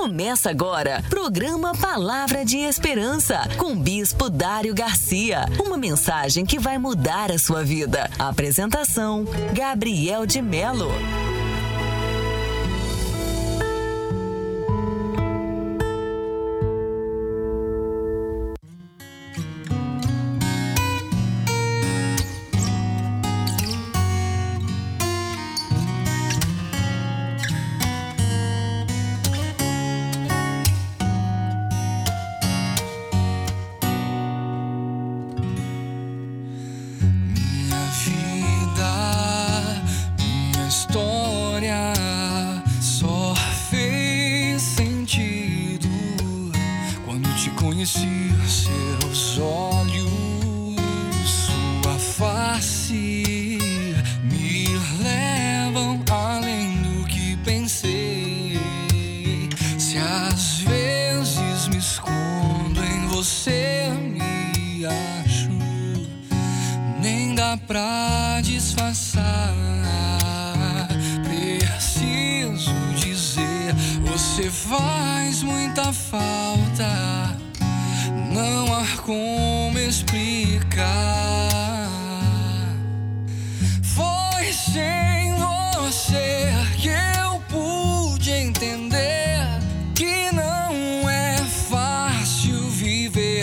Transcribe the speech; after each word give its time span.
Começa 0.00 0.48
agora, 0.48 1.04
programa 1.10 1.74
Palavra 1.74 2.42
de 2.42 2.56
Esperança, 2.56 3.46
com 3.58 3.78
Bispo 3.78 4.30
Dário 4.30 4.74
Garcia. 4.74 5.44
Uma 5.62 5.76
mensagem 5.76 6.46
que 6.46 6.58
vai 6.58 6.78
mudar 6.78 7.30
a 7.30 7.38
sua 7.38 7.62
vida. 7.62 8.08
Apresentação: 8.18 9.26
Gabriel 9.52 10.24
de 10.24 10.40
Melo. 10.40 10.90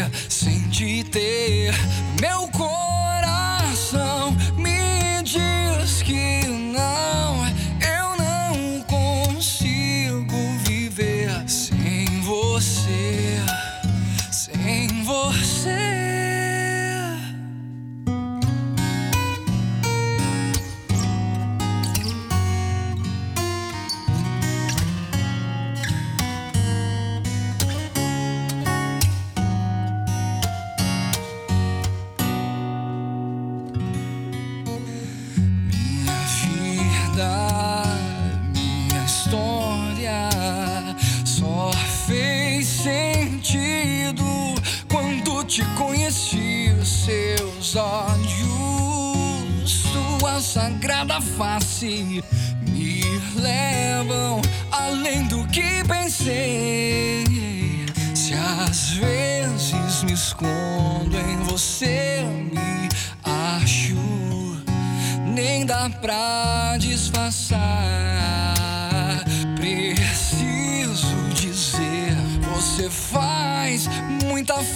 Face 0.08 0.48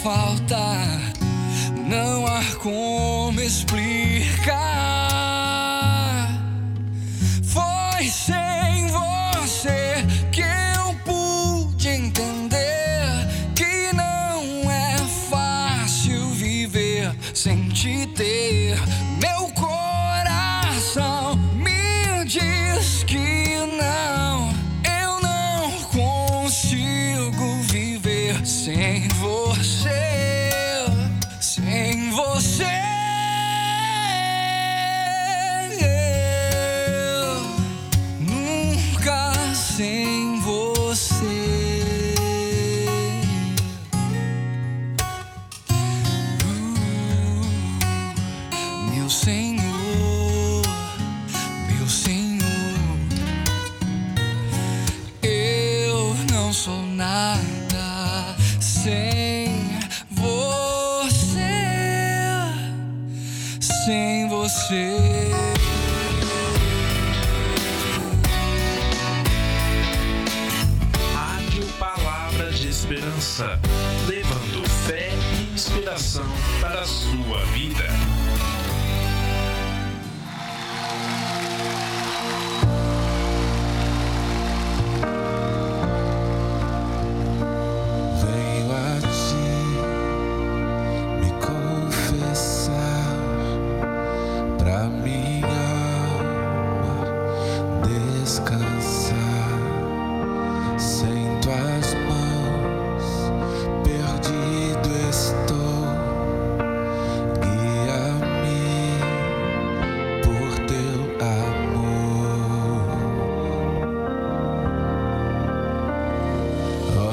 falta. 0.04 0.58
Não 1.88 2.26
há 2.26 2.44
como 2.56 3.40
explicar. 3.40 4.11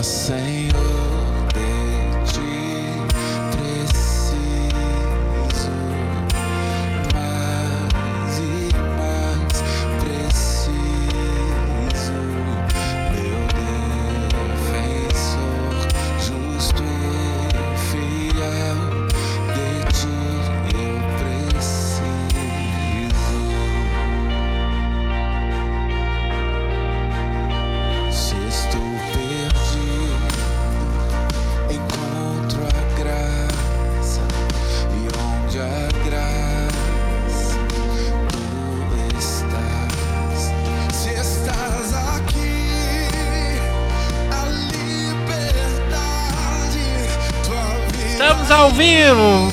Senhor. 0.03 0.78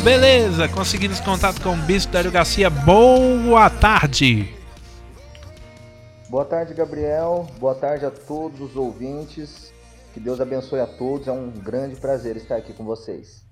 Beleza? 0.05 0.69
Conseguimos 0.69 1.19
contato 1.19 1.59
com 1.63 1.73
o 1.73 1.77
Bispo 1.77 2.13
Dário 2.13 2.31
Garcia. 2.31 2.69
Boa 2.69 3.67
tarde. 3.71 4.47
Boa 6.29 6.45
tarde, 6.45 6.75
Gabriel. 6.75 7.49
Boa 7.57 7.73
tarde 7.73 8.05
a 8.05 8.11
todos 8.11 8.61
os 8.61 8.75
ouvintes. 8.75 9.73
Que 10.13 10.19
Deus 10.19 10.39
abençoe 10.39 10.79
a 10.79 10.85
todos. 10.85 11.27
É 11.27 11.31
um 11.31 11.49
grande 11.49 11.95
prazer 11.95 12.37
estar 12.37 12.57
aqui 12.57 12.71
com 12.71 12.85
vocês. 12.85 13.43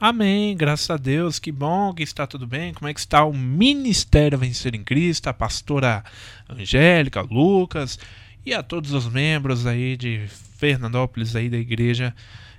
Amém, 0.00 0.56
graças 0.56 0.90
a 0.90 0.96
Deus, 0.96 1.38
que 1.38 1.52
bom 1.52 1.94
que 1.94 2.02
está 2.02 2.26
tudo 2.26 2.44
bem. 2.44 2.74
Como 2.74 2.88
é 2.88 2.92
que 2.92 2.98
está 2.98 3.24
o 3.24 3.32
Ministério 3.32 4.36
Vencer 4.36 4.74
em 4.74 4.82
Cristo, 4.82 5.28
a 5.28 5.32
pastora 5.32 6.02
Angélica, 6.50 7.22
Lucas 7.22 8.00
e 8.44 8.52
a 8.52 8.64
todos 8.64 8.92
os 8.92 9.08
membros 9.08 9.64
aí 9.64 9.96
de 9.96 10.26
Fernandópolis 10.58 11.36
aí 11.36 11.48
da 11.48 11.56
igreja. 11.56 12.12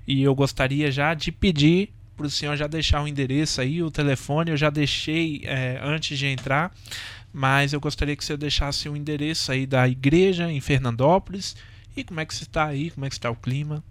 E 0.07 0.23
eu 0.23 0.33
gostaria 0.33 0.89
já 0.89 1.13
de 1.13 1.33
pedir 1.33 1.94
para 2.15 2.25
o 2.25 2.29
senhor 2.29 2.55
já 2.55 2.67
deixar 2.67 3.03
o 3.03 3.07
endereço 3.07 3.61
aí, 3.61 3.83
o 3.83 3.91
telefone, 3.91 4.51
eu 4.51 4.57
já 4.57 4.69
deixei 4.69 5.41
é, 5.45 5.79
antes 5.83 6.17
de 6.17 6.27
entrar, 6.27 6.73
mas 7.31 7.73
eu 7.73 7.79
gostaria 7.79 8.15
que 8.15 8.23
senhor 8.23 8.37
deixasse 8.37 8.87
o 8.87 8.95
endereço 8.95 9.51
aí 9.51 9.65
da 9.65 9.87
igreja 9.87 10.49
em 10.49 10.61
Fernandópolis 10.61 11.55
e 11.95 12.03
como 12.03 12.19
é 12.19 12.25
que 12.25 12.33
está 12.33 12.65
aí, 12.65 12.91
como 12.91 13.05
é 13.05 13.09
que 13.09 13.15
está 13.15 13.29
o 13.29 13.35
clima. 13.35 13.83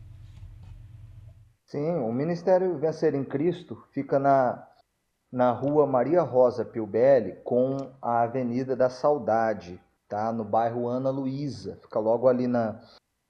Sim, 1.67 1.91
o 1.97 2.12
Ministério 2.12 2.79
Vencer 2.79 3.15
em 3.15 3.25
Cristo 3.25 3.82
fica 3.93 4.19
na, 4.19 4.67
na 5.32 5.50
rua 5.50 5.87
Maria 5.87 6.23
Rosa 6.23 6.65
Pilbelli 6.65 7.37
com 7.43 7.77
a 8.00 8.23
Avenida 8.23 8.77
da 8.77 8.88
Saudade, 8.88 9.81
tá? 10.09 10.32
No 10.32 10.44
bairro 10.44 10.87
Ana 10.87 11.11
Luísa, 11.11 11.79
fica 11.82 11.99
logo 11.99 12.29
ali 12.29 12.47
na, 12.47 12.81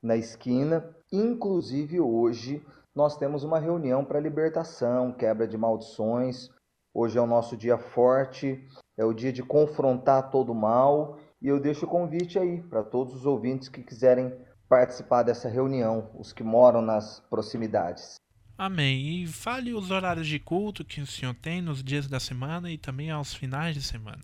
na 0.03 0.17
esquina. 0.17 0.85
Inclusive 1.11 2.01
hoje 2.01 2.63
nós 2.95 3.17
temos 3.17 3.43
uma 3.43 3.59
reunião 3.59 4.05
para 4.05 4.21
libertação, 4.21 5.13
quebra 5.13 5.49
de 5.49 5.59
maldições. 5.59 6.49
Hoje 6.93 7.19
é 7.19 7.21
o 7.21 7.27
nosso 7.27 7.57
dia 7.57 7.77
forte, 7.77 8.65
é 8.97 9.05
o 9.05 9.13
dia 9.13 9.33
de 9.33 9.43
confrontar 9.43 10.31
todo 10.31 10.53
o 10.53 10.55
mal. 10.55 11.19
E 11.43 11.49
eu 11.49 11.59
deixo 11.59 11.87
o 11.87 11.89
convite 11.89 12.39
aí 12.39 12.63
para 12.63 12.85
todos 12.85 13.15
os 13.15 13.27
ouvintes 13.27 13.69
que 13.69 13.83
quiserem 13.83 14.33
participar 14.69 15.25
dessa 15.25 15.49
reunião, 15.49 16.11
os 16.15 16.33
que 16.33 16.45
moram 16.45 16.81
nas 16.81 17.21
proximidades. 17.29 18.15
Amém. 18.57 19.23
E 19.23 19.27
fale 19.27 19.75
os 19.75 19.91
horários 19.91 20.29
de 20.29 20.39
culto 20.39 20.85
que 20.85 21.01
o 21.01 21.07
senhor 21.07 21.35
tem 21.35 21.61
nos 21.61 21.83
dias 21.83 22.07
da 22.07 22.21
semana 22.21 22.71
e 22.71 22.79
também 22.79 23.11
aos 23.11 23.35
finais 23.35 23.75
de 23.75 23.83
semana. 23.83 24.23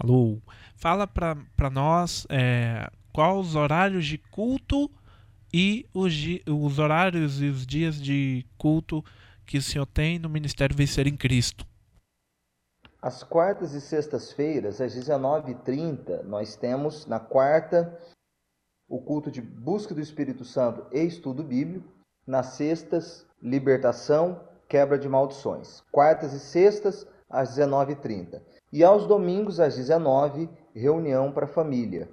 Alô? 0.00 0.40
Fala 0.74 1.06
para 1.06 1.70
nós 1.70 2.26
é, 2.30 2.90
quais 3.14 3.46
os 3.46 3.54
horários 3.54 4.04
de 4.04 4.18
culto 4.18 4.90
e 5.52 5.88
os, 5.94 6.12
os 6.48 6.78
horários 6.80 7.40
e 7.40 7.46
os 7.46 7.64
dias 7.64 7.94
de 7.94 8.44
culto 8.58 9.04
que 9.46 9.56
o 9.56 9.62
senhor 9.62 9.86
tem 9.86 10.18
no 10.18 10.28
Ministério 10.28 10.76
Vencer 10.76 11.06
em 11.06 11.16
Cristo. 11.16 11.64
Às 13.00 13.22
quartas 13.22 13.72
e 13.72 13.80
sextas-feiras, 13.80 14.80
às 14.80 14.96
19h30, 14.96 16.24
nós 16.24 16.56
temos 16.56 17.06
na 17.06 17.20
quarta 17.20 17.96
o 18.88 19.00
culto 19.00 19.30
de 19.30 19.40
busca 19.40 19.94
do 19.94 20.00
Espírito 20.00 20.44
Santo 20.44 20.84
e 20.90 21.00
estudo 21.00 21.44
bíblico. 21.44 21.86
Nas 22.26 22.46
sextas, 22.54 23.24
libertação, 23.40 24.40
quebra 24.68 24.98
de 24.98 25.08
maldições. 25.08 25.82
Quartas 25.92 26.32
e 26.32 26.40
sextas, 26.40 27.06
às 27.30 27.56
19h30. 27.56 28.42
E 28.72 28.82
aos 28.82 29.06
domingos, 29.06 29.60
às 29.60 29.76
19 29.76 30.48
reunião 30.74 31.30
para 31.30 31.44
a 31.44 31.48
família. 31.48 32.08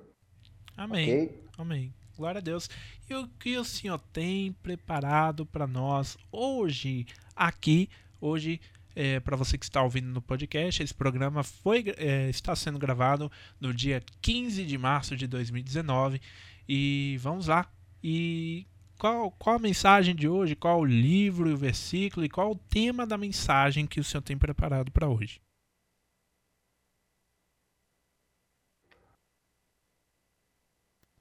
Amém. 0.81 1.04
Okay? 1.04 1.44
Amém. 1.57 1.94
Glória 2.18 2.39
a 2.39 2.42
Deus. 2.42 2.69
E 3.10 3.13
o 3.13 3.28
que 3.28 3.57
o 3.57 3.63
Senhor 3.63 4.00
tem 4.12 4.51
preparado 4.63 5.45
para 5.45 5.68
nós 5.68 6.18
hoje, 6.31 7.06
aqui, 7.36 7.88
hoje, 8.19 8.60
é, 8.95 9.19
para 9.19 9.38
você 9.38 9.57
que 9.57 9.66
está 9.66 9.81
ouvindo 9.83 10.07
no 10.07 10.22
podcast, 10.22 10.81
esse 10.81 10.94
programa 10.94 11.44
foi, 11.44 11.86
é, 11.98 12.30
está 12.30 12.56
sendo 12.56 12.80
gravado 12.80 13.31
no 13.60 13.74
dia 13.74 14.04
15 14.22 14.66
de 14.66 14.78
março 14.78 15.16
de 15.16 15.28
2019 15.28 16.19
e 16.68 17.18
vamos 17.22 17.48
lá. 17.48 17.72
E 18.04 18.66
qual, 18.98 19.31
qual 19.31 19.57
a 19.57 19.60
mensagem 19.60 20.16
de 20.16 20.28
hoje? 20.28 20.56
Qual 20.56 20.80
o 20.80 20.86
livro 20.86 21.50
e 21.50 21.54
o 21.54 21.57
versículo? 21.57 22.25
E 22.25 22.30
qual 22.30 22.51
o 22.51 22.56
tema 22.56 23.06
da 23.06 23.18
mensagem 23.18 23.86
que 23.86 24.00
o 24.00 24.04
Senhor 24.04 24.22
tem 24.22 24.38
preparado 24.38 24.92
para 24.92 25.07
hoje? 25.07 25.39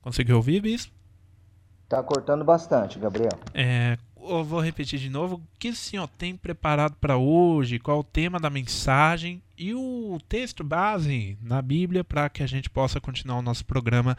Conseguiu 0.01 0.37
ouvir, 0.37 0.61
Bispo? 0.61 0.93
Tá 1.89 2.03
cortando 2.03 2.45
bastante, 2.45 2.99
Gabriel. 2.99 3.33
É, 3.53 3.99
eu 4.17 4.45
vou 4.45 4.61
repetir 4.61 4.99
de 4.99 5.11
novo. 5.11 5.37
O 5.37 5.43
que 5.59 5.71
o 5.71 5.75
senhor 5.75 6.07
tem 6.07 6.37
preparado 6.37 6.95
para 7.01 7.17
hoje? 7.17 7.79
Qual 7.79 7.99
o 7.99 8.05
tema 8.05 8.39
da 8.39 8.49
mensagem 8.49 9.43
e 9.59 9.75
o 9.75 10.19
texto 10.29 10.63
base 10.63 11.37
na 11.43 11.61
Bíblia 11.61 12.05
para 12.05 12.29
que 12.29 12.43
a 12.43 12.47
gente 12.47 12.71
possa 12.71 13.01
continuar 13.01 13.39
o 13.39 13.43
nosso 13.43 13.65
programa 13.65 14.17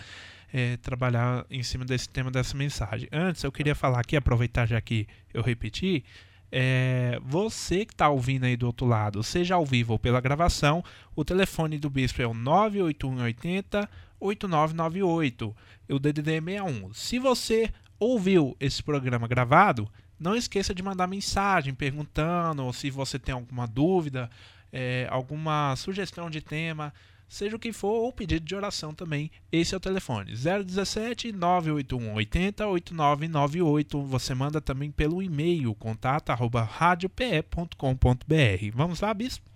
é, 0.54 0.78
trabalhar 0.78 1.45
em 1.50 1.63
cima 1.63 1.86
desse 1.86 2.10
tema, 2.10 2.30
dessa 2.30 2.57
mensagem. 2.57 3.07
Antes, 3.12 3.44
eu 3.44 3.51
queria 3.51 3.74
falar 3.74 4.01
aqui, 4.01 4.16
aproveitar 4.16 4.66
já 4.66 4.80
que 4.81 5.07
eu 5.33 5.42
repeti, 5.42 6.04
é, 6.51 7.19
você 7.24 7.86
que 7.86 7.94
está 7.94 8.09
ouvindo 8.09 8.44
aí 8.45 8.57
do 8.57 8.68
outro 8.68 8.86
lado, 8.86 9.24
seja 9.24 9.56
ao 9.56 9.65
vivo 9.65 9.94
ou 9.94 10.00
pela 10.00 10.19
gravação, 10.19 10.83
o 11.15 11.24
telefone 11.24 11.77
do 11.77 11.89
Bispo 11.89 12.21
é 12.21 12.27
o 12.27 12.33
98180 12.33 13.89
8998, 14.21 15.56
o 15.90 15.99
DDD 15.99 16.35
é 16.35 16.42
61. 16.42 16.94
Se 16.94 17.18
você 17.18 17.71
ouviu 17.99 18.56
esse 18.59 18.83
programa 18.83 19.28
gravado, 19.28 19.90
não 20.19 20.35
esqueça 20.35 20.76
de 20.76 20.83
mandar 20.83 21.07
mensagem 21.07 21.73
perguntando 21.73 22.71
se 22.71 22.92
você 22.92 23.18
tem 23.18 23.33
alguma 23.33 23.66
dúvida, 23.66 24.30
é, 24.71 25.07
alguma 25.09 25.76
sugestão 25.76 26.30
de 26.30 26.40
tema, 26.40 26.94
seja 27.31 27.56
o 27.56 27.59
que 27.59 27.71
for, 27.71 28.04
ou 28.04 28.11
pedido 28.11 28.45
de 28.45 28.54
oração 28.54 28.94
também. 28.94 29.31
Esse 29.52 29.73
é 29.73 29.78
o 29.78 29.80
telefone: 29.80 30.33
017 30.33 31.31
981 31.31 32.14
80 32.16 32.68
8998. 32.68 34.04
Você 34.04 34.35
manda 34.35 34.59
também 34.59 34.92
pelo 34.92 35.23
e-mail 35.23 35.73
contato@radiope.com.br. 35.76 38.71
Vamos 38.73 39.00
lá, 39.00 39.14
bispo? 39.14 39.50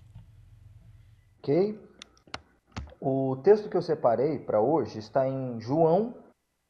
OK. 1.40 1.78
O 3.00 3.36
texto 3.44 3.68
que 3.70 3.76
eu 3.76 3.82
separei 3.82 4.40
para 4.40 4.62
hoje 4.62 4.98
está 4.98 5.28
em 5.28 5.60
João, 5.60 6.16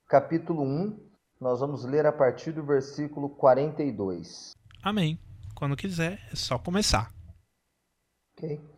capítulo 0.08 0.64
1. 0.64 1.06
Nós 1.40 1.60
vamos 1.60 1.86
ler 1.86 2.08
a 2.08 2.12
partir 2.12 2.52
do 2.52 2.64
versículo 2.64 3.30
42. 3.30 4.54
Amém. 4.82 5.20
Quando 5.54 5.78
quiser, 5.78 6.20
é 6.32 6.36
só 6.36 6.58
começar. 6.58 7.14
OK 8.36 8.75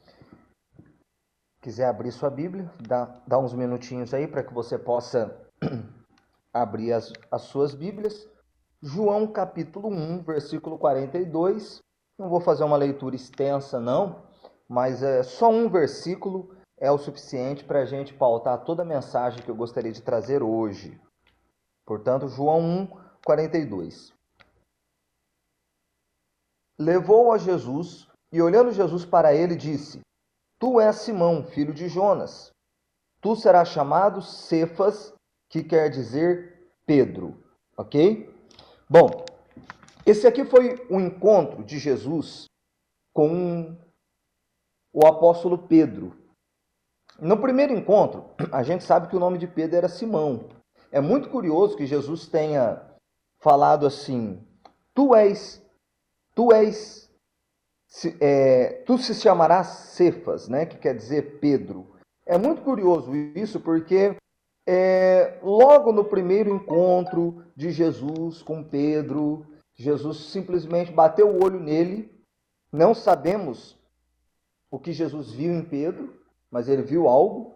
quiser 1.68 1.88
abrir 1.88 2.14
sua 2.14 2.30
Bíblia, 2.30 2.72
dá, 2.80 3.14
dá 3.28 3.38
uns 3.38 3.54
minutinhos 3.54 4.14
aí 4.14 4.26
para 4.26 4.42
que 4.42 4.54
você 4.54 4.80
possa 4.80 5.38
abrir 6.54 6.94
as, 6.94 7.12
as 7.30 7.42
suas 7.42 7.76
Bíblias. 7.76 8.26
João 8.82 9.28
capítulo 9.28 9.90
1, 9.90 10.24
versículo 10.24 10.78
42. 10.78 11.82
Não 12.18 12.30
vou 12.30 12.40
fazer 12.40 12.64
uma 12.64 12.78
leitura 12.78 13.18
extensa, 13.18 13.82
não, 13.82 14.24
mas 14.66 15.04
é 15.04 15.24
só 15.24 15.50
um 15.50 15.68
versículo 15.68 16.56
é 16.80 16.90
o 16.90 16.98
suficiente 16.98 17.66
para 17.66 17.82
a 17.82 17.86
gente 17.86 18.14
pautar 18.14 18.64
toda 18.64 18.84
a 18.84 18.86
mensagem 18.86 19.44
que 19.44 19.52
eu 19.52 19.56
gostaria 19.56 19.92
de 19.92 20.02
trazer 20.02 20.42
hoje. 20.42 20.98
Portanto, 21.86 22.30
João 22.30 22.62
1, 22.62 22.88
42. 23.26 24.14
Levou 26.80 27.34
a 27.34 27.38
Jesus 27.38 28.08
e, 28.32 28.42
olhando 28.42 28.72
Jesus 28.72 29.04
para 29.04 29.36
ele, 29.36 29.54
disse: 29.54 30.00
Tu 30.60 30.82
és 30.82 30.96
Simão, 30.96 31.44
filho 31.44 31.74
de 31.74 31.88
Jonas. 31.88 32.52
Tu 33.22 33.36
serás 33.36 33.70
chamado 33.70 34.22
Cefas, 34.22 35.14
que 35.50 35.64
quer 35.64 35.90
dizer 35.90 36.72
Pedro. 36.86 37.44
Ok? 37.78 38.34
Bom, 38.90 39.26
esse 40.06 40.26
aqui 40.26 40.46
foi 40.46 40.88
o 40.90 40.96
um 40.96 41.02
encontro 41.02 41.64
de 41.64 41.78
Jesus 41.78 42.46
com 43.14 43.78
o 44.94 45.06
apóstolo 45.06 45.58
Pedro. 45.58 46.16
No 47.20 47.40
primeiro 47.40 47.74
encontro, 47.74 48.26
a 48.52 48.64
gente 48.64 48.84
sabe 48.84 49.08
que 49.08 49.16
o 49.16 49.20
nome 49.20 49.38
de 49.38 49.48
Pedro 49.48 49.76
era 49.78 49.90
Simão. 49.90 50.50
É 50.92 51.02
muito 51.02 51.30
curioso 51.30 51.76
que 51.76 51.86
Jesus 51.86 52.28
tenha 52.28 52.82
falado 53.40 53.86
assim: 53.86 54.42
Tu 54.94 55.14
és, 55.14 55.62
tu 56.34 56.54
és 56.54 57.07
se, 57.88 58.18
é, 58.20 58.84
tu 58.86 58.98
se 58.98 59.16
chamarás 59.16 59.68
Cefas, 59.68 60.48
né, 60.48 60.66
que 60.66 60.78
quer 60.78 60.96
dizer 60.96 61.40
Pedro. 61.40 61.96
É 62.26 62.38
muito 62.38 62.62
curioso 62.62 63.16
isso, 63.16 63.60
porque 63.60 64.18
é, 64.68 65.40
logo 65.42 65.94
no 65.94 66.04
primeiro 66.04 66.54
encontro 66.54 67.46
de 67.56 67.72
Jesus 67.72 68.44
com 68.44 68.62
Pedro, 68.62 69.46
Jesus 69.74 70.32
simplesmente 70.32 70.92
bateu 70.92 71.30
o 71.30 71.44
olho 71.44 71.60
nele. 71.60 72.14
Não 72.72 72.94
sabemos 72.94 73.80
o 74.70 74.78
que 74.78 74.92
Jesus 74.92 75.32
viu 75.32 75.54
em 75.54 75.64
Pedro, 75.64 76.14
mas 76.52 76.68
ele 76.68 76.82
viu 76.82 77.08
algo. 77.08 77.56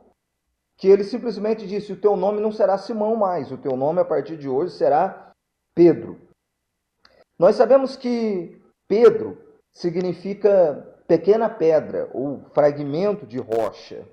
Que 0.78 0.88
ele 0.88 1.04
simplesmente 1.04 1.68
disse: 1.68 1.92
O 1.92 2.00
teu 2.00 2.16
nome 2.16 2.40
não 2.40 2.52
será 2.52 2.78
Simão 2.78 3.16
mais, 3.16 3.52
o 3.52 3.58
teu 3.58 3.76
nome 3.76 4.00
a 4.00 4.06
partir 4.06 4.38
de 4.38 4.48
hoje 4.48 4.74
será 4.74 5.34
Pedro. 5.76 6.18
Nós 7.38 7.58
sabemos 7.58 7.98
que 7.98 8.62
Pedro 8.88 9.38
significa 9.74 11.01
pequena 11.08 11.50
pedra 11.50 12.10
ou 12.13 12.44
fragmento 12.54 13.25
de 13.25 13.38
rocha. 13.38 14.08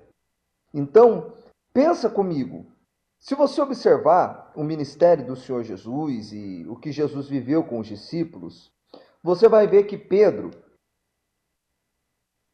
Então, 0.73 1.33
pensa 1.73 2.09
comigo. 2.09 2.65
Se 3.19 3.35
você 3.35 3.61
observar 3.61 4.51
o 4.55 4.63
ministério 4.63 5.25
do 5.25 5.35
Senhor 5.35 5.63
Jesus 5.63 6.31
e 6.31 6.65
o 6.67 6.75
que 6.75 6.91
Jesus 6.91 7.27
viveu 7.27 7.63
com 7.63 7.79
os 7.79 7.87
discípulos, 7.87 8.71
você 9.21 9.49
vai 9.49 9.67
ver 9.67 9.83
que 9.83 9.97
Pedro, 9.97 10.51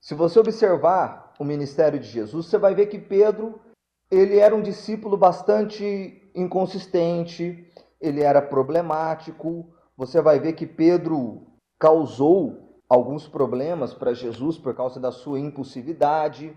se 0.01 0.15
você 0.15 0.39
observar 0.39 1.33
o 1.39 1.43
ministério 1.43 2.00
de 2.00 2.07
Jesus, 2.07 2.47
você 2.47 2.57
vai 2.57 2.74
ver 2.74 2.88
que 2.88 2.97
Pedro, 2.97 3.62
ele 4.09 4.38
era 4.39 4.55
um 4.55 4.62
discípulo 4.62 5.15
bastante 5.15 6.31
inconsistente, 6.33 7.71
ele 8.01 8.21
era 8.21 8.41
problemático. 8.41 9.71
Você 9.95 10.21
vai 10.21 10.39
ver 10.39 10.53
que 10.53 10.65
Pedro 10.65 11.45
causou 11.79 12.64
alguns 12.89 13.27
problemas 13.27 13.93
para 13.93 14.13
Jesus 14.13 14.57
por 14.57 14.75
causa 14.75 14.99
da 14.99 15.11
sua 15.11 15.39
impulsividade. 15.39 16.55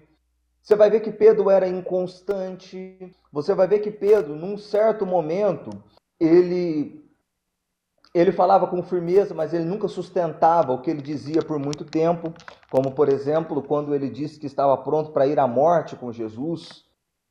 Você 0.63 0.77
vai 0.77 0.91
ver 0.91 1.01
que 1.01 1.11
Pedro 1.11 1.51
era 1.51 1.67
inconstante. 1.67 3.15
Você 3.33 3.55
vai 3.55 3.67
ver 3.67 3.81
que 3.81 3.91
Pedro, 3.91 4.37
num 4.37 4.59
certo 4.59 5.07
momento, 5.07 5.71
ele 6.21 7.05
ele 8.15 8.33
falava 8.33 8.67
com 8.67 8.83
firmeza, 8.83 9.35
mas 9.35 9.53
ele 9.53 9.65
nunca 9.65 9.87
sustentava 9.87 10.73
o 10.73 10.81
que 10.81 10.91
ele 10.91 11.03
dizia 11.03 11.43
por 11.43 11.59
muito 11.59 11.85
tempo, 11.85 12.33
como 12.71 12.93
por 12.93 13.09
exemplo, 13.09 13.63
quando 13.63 13.95
ele 13.95 14.09
disse 14.09 14.41
que 14.41 14.47
estava 14.47 14.77
pronto 14.79 15.13
para 15.13 15.27
ir 15.27 15.39
à 15.39 15.47
morte 15.47 15.95
com 15.95 16.11
Jesus, 16.11 16.85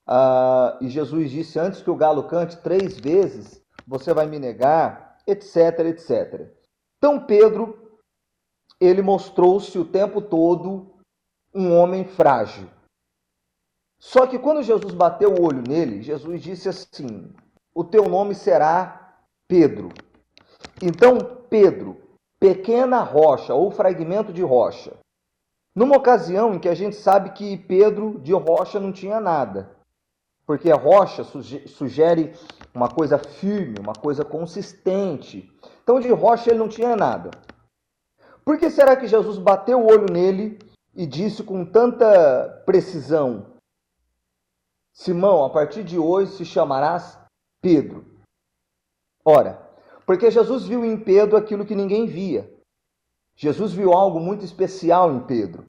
uh, 0.07 0.77
e 0.79 0.87
Jesus 0.87 1.31
disse: 1.31 1.59
Antes 1.59 1.81
que 1.81 1.89
o 1.89 1.95
galo 1.95 2.23
cante 2.23 2.57
três 2.57 2.97
vezes, 2.99 3.61
você 3.85 4.13
vai 4.13 4.27
me 4.27 4.39
negar, 4.39 5.17
etc, 5.25 5.79
etc. 5.87 6.47
Então 6.97 7.19
Pedro, 7.19 7.86
ele 8.79 9.01
mostrou-se 9.01 9.77
o 9.77 9.85
tempo 9.85 10.21
todo 10.21 10.93
um 11.53 11.75
homem 11.75 12.05
frágil. 12.05 12.69
Só 13.99 14.27
que 14.27 14.37
quando 14.37 14.61
Jesus 14.61 14.93
bateu 14.93 15.33
o 15.33 15.43
olho 15.43 15.63
nele, 15.67 16.03
Jesus 16.03 16.41
disse 16.41 16.69
assim: 16.69 17.33
O 17.73 17.83
teu 17.83 18.07
nome 18.07 18.35
será 18.35 19.15
Pedro. 19.47 19.89
Então, 20.81 21.17
Pedro, 21.49 21.97
pequena 22.39 23.01
rocha 23.01 23.53
ou 23.53 23.71
fragmento 23.71 24.31
de 24.31 24.43
rocha. 24.43 24.93
Numa 25.75 25.97
ocasião 25.97 26.53
em 26.53 26.59
que 26.59 26.69
a 26.69 26.75
gente 26.75 26.95
sabe 26.95 27.31
que 27.31 27.57
Pedro 27.57 28.19
de 28.19 28.33
rocha 28.33 28.79
não 28.79 28.91
tinha 28.91 29.19
nada, 29.19 29.75
porque 30.45 30.71
a 30.71 30.75
rocha 30.75 31.23
sugere 31.23 32.33
uma 32.73 32.89
coisa 32.89 33.17
firme, 33.17 33.79
uma 33.79 33.93
coisa 33.93 34.23
consistente. 34.23 35.51
Então, 35.83 35.99
de 35.99 36.11
rocha 36.11 36.49
ele 36.49 36.59
não 36.59 36.67
tinha 36.67 36.95
nada. 36.95 37.31
Por 38.47 38.57
que 38.57 38.69
será 38.69 38.95
que 38.95 39.09
Jesus 39.09 39.37
bateu 39.37 39.77
o 39.77 39.87
olho 39.87 40.05
nele 40.09 40.57
e 40.95 41.05
disse 41.05 41.43
com 41.43 41.65
tanta 41.65 42.63
precisão: 42.65 43.57
Simão, 44.93 45.43
a 45.43 45.49
partir 45.49 45.83
de 45.83 45.99
hoje 45.99 46.31
se 46.31 46.45
chamarás 46.45 47.19
Pedro? 47.61 48.05
Ora, 49.25 49.61
porque 50.05 50.31
Jesus 50.31 50.63
viu 50.63 50.85
em 50.85 50.97
Pedro 50.97 51.35
aquilo 51.35 51.65
que 51.65 51.75
ninguém 51.75 52.05
via. 52.05 52.49
Jesus 53.35 53.73
viu 53.73 53.91
algo 53.91 54.17
muito 54.17 54.45
especial 54.45 55.11
em 55.11 55.27
Pedro. 55.27 55.65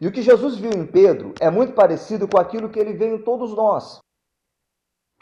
E 0.00 0.06
o 0.06 0.12
que 0.12 0.22
Jesus 0.22 0.56
viu 0.56 0.70
em 0.70 0.86
Pedro 0.86 1.34
é 1.38 1.50
muito 1.50 1.74
parecido 1.74 2.26
com 2.26 2.40
aquilo 2.40 2.70
que 2.70 2.78
ele 2.78 2.94
vê 2.94 3.14
em 3.14 3.22
todos 3.22 3.52
nós. 3.52 4.00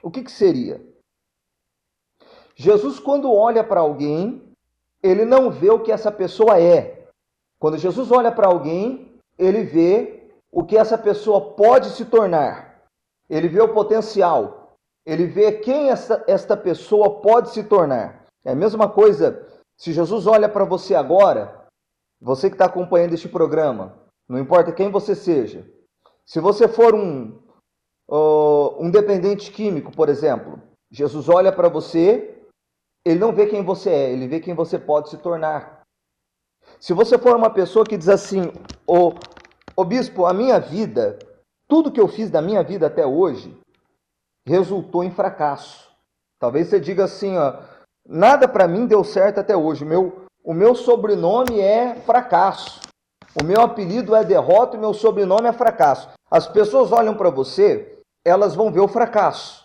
O 0.00 0.12
que, 0.12 0.22
que 0.22 0.30
seria? 0.30 0.80
Jesus, 2.54 3.00
quando 3.00 3.32
olha 3.32 3.64
para 3.64 3.80
alguém, 3.80 4.47
ele 5.02 5.24
não 5.24 5.50
vê 5.50 5.70
o 5.70 5.80
que 5.80 5.92
essa 5.92 6.10
pessoa 6.10 6.60
é. 6.60 7.08
Quando 7.60 7.78
Jesus 7.78 8.10
olha 8.10 8.32
para 8.32 8.48
alguém, 8.48 9.18
ele 9.38 9.62
vê 9.62 10.30
o 10.50 10.64
que 10.64 10.76
essa 10.76 10.96
pessoa 10.96 11.54
pode 11.54 11.90
se 11.90 12.04
tornar. 12.04 12.82
Ele 13.28 13.48
vê 13.48 13.60
o 13.60 13.74
potencial. 13.74 14.76
Ele 15.06 15.26
vê 15.26 15.52
quem 15.52 15.90
essa, 15.90 16.24
esta 16.26 16.56
pessoa 16.56 17.20
pode 17.20 17.50
se 17.50 17.64
tornar. 17.64 18.24
É 18.44 18.52
a 18.52 18.56
mesma 18.56 18.88
coisa 18.88 19.46
se 19.76 19.92
Jesus 19.92 20.26
olha 20.26 20.48
para 20.48 20.64
você 20.64 20.94
agora, 20.94 21.66
você 22.20 22.48
que 22.48 22.54
está 22.54 22.64
acompanhando 22.64 23.14
este 23.14 23.28
programa, 23.28 23.96
não 24.28 24.38
importa 24.38 24.72
quem 24.72 24.90
você 24.90 25.14
seja. 25.14 25.64
Se 26.26 26.40
você 26.40 26.66
for 26.66 26.94
um, 26.94 27.38
uh, 28.10 28.76
um 28.82 28.90
dependente 28.90 29.52
químico, 29.52 29.92
por 29.92 30.08
exemplo, 30.08 30.60
Jesus 30.90 31.28
olha 31.28 31.52
para 31.52 31.68
você, 31.68 32.37
ele 33.08 33.18
não 33.18 33.32
vê 33.32 33.46
quem 33.46 33.64
você 33.64 33.90
é, 33.90 34.12
ele 34.12 34.28
vê 34.28 34.40
quem 34.40 34.54
você 34.54 34.78
pode 34.78 35.10
se 35.10 35.18
tornar. 35.18 35.82
Se 36.80 36.92
você 36.92 37.18
for 37.18 37.36
uma 37.36 37.50
pessoa 37.50 37.84
que 37.84 37.96
diz 37.96 38.08
assim, 38.08 38.52
ô, 38.86 39.14
ô 39.76 39.84
bispo, 39.84 40.26
a 40.26 40.32
minha 40.32 40.58
vida, 40.58 41.18
tudo 41.66 41.90
que 41.90 42.00
eu 42.00 42.08
fiz 42.08 42.30
da 42.30 42.42
minha 42.42 42.62
vida 42.62 42.86
até 42.86 43.06
hoje, 43.06 43.56
resultou 44.46 45.02
em 45.02 45.10
fracasso. 45.10 45.88
Talvez 46.38 46.68
você 46.68 46.78
diga 46.78 47.04
assim, 47.04 47.36
ó, 47.36 47.62
Nada 48.08 48.48
para 48.48 48.66
mim 48.66 48.86
deu 48.86 49.04
certo 49.04 49.38
até 49.38 49.54
hoje. 49.54 49.84
Meu, 49.84 50.24
o 50.42 50.54
meu 50.54 50.74
sobrenome 50.74 51.60
é 51.60 51.94
fracasso. 51.94 52.80
O 53.38 53.44
meu 53.44 53.60
apelido 53.60 54.16
é 54.16 54.24
derrota 54.24 54.76
e 54.76 54.80
meu 54.80 54.94
sobrenome 54.94 55.46
é 55.46 55.52
fracasso. 55.52 56.08
As 56.30 56.48
pessoas 56.48 56.90
olham 56.90 57.14
para 57.14 57.28
você, 57.28 58.00
elas 58.24 58.54
vão 58.54 58.72
ver 58.72 58.80
o 58.80 58.88
fracasso. 58.88 59.62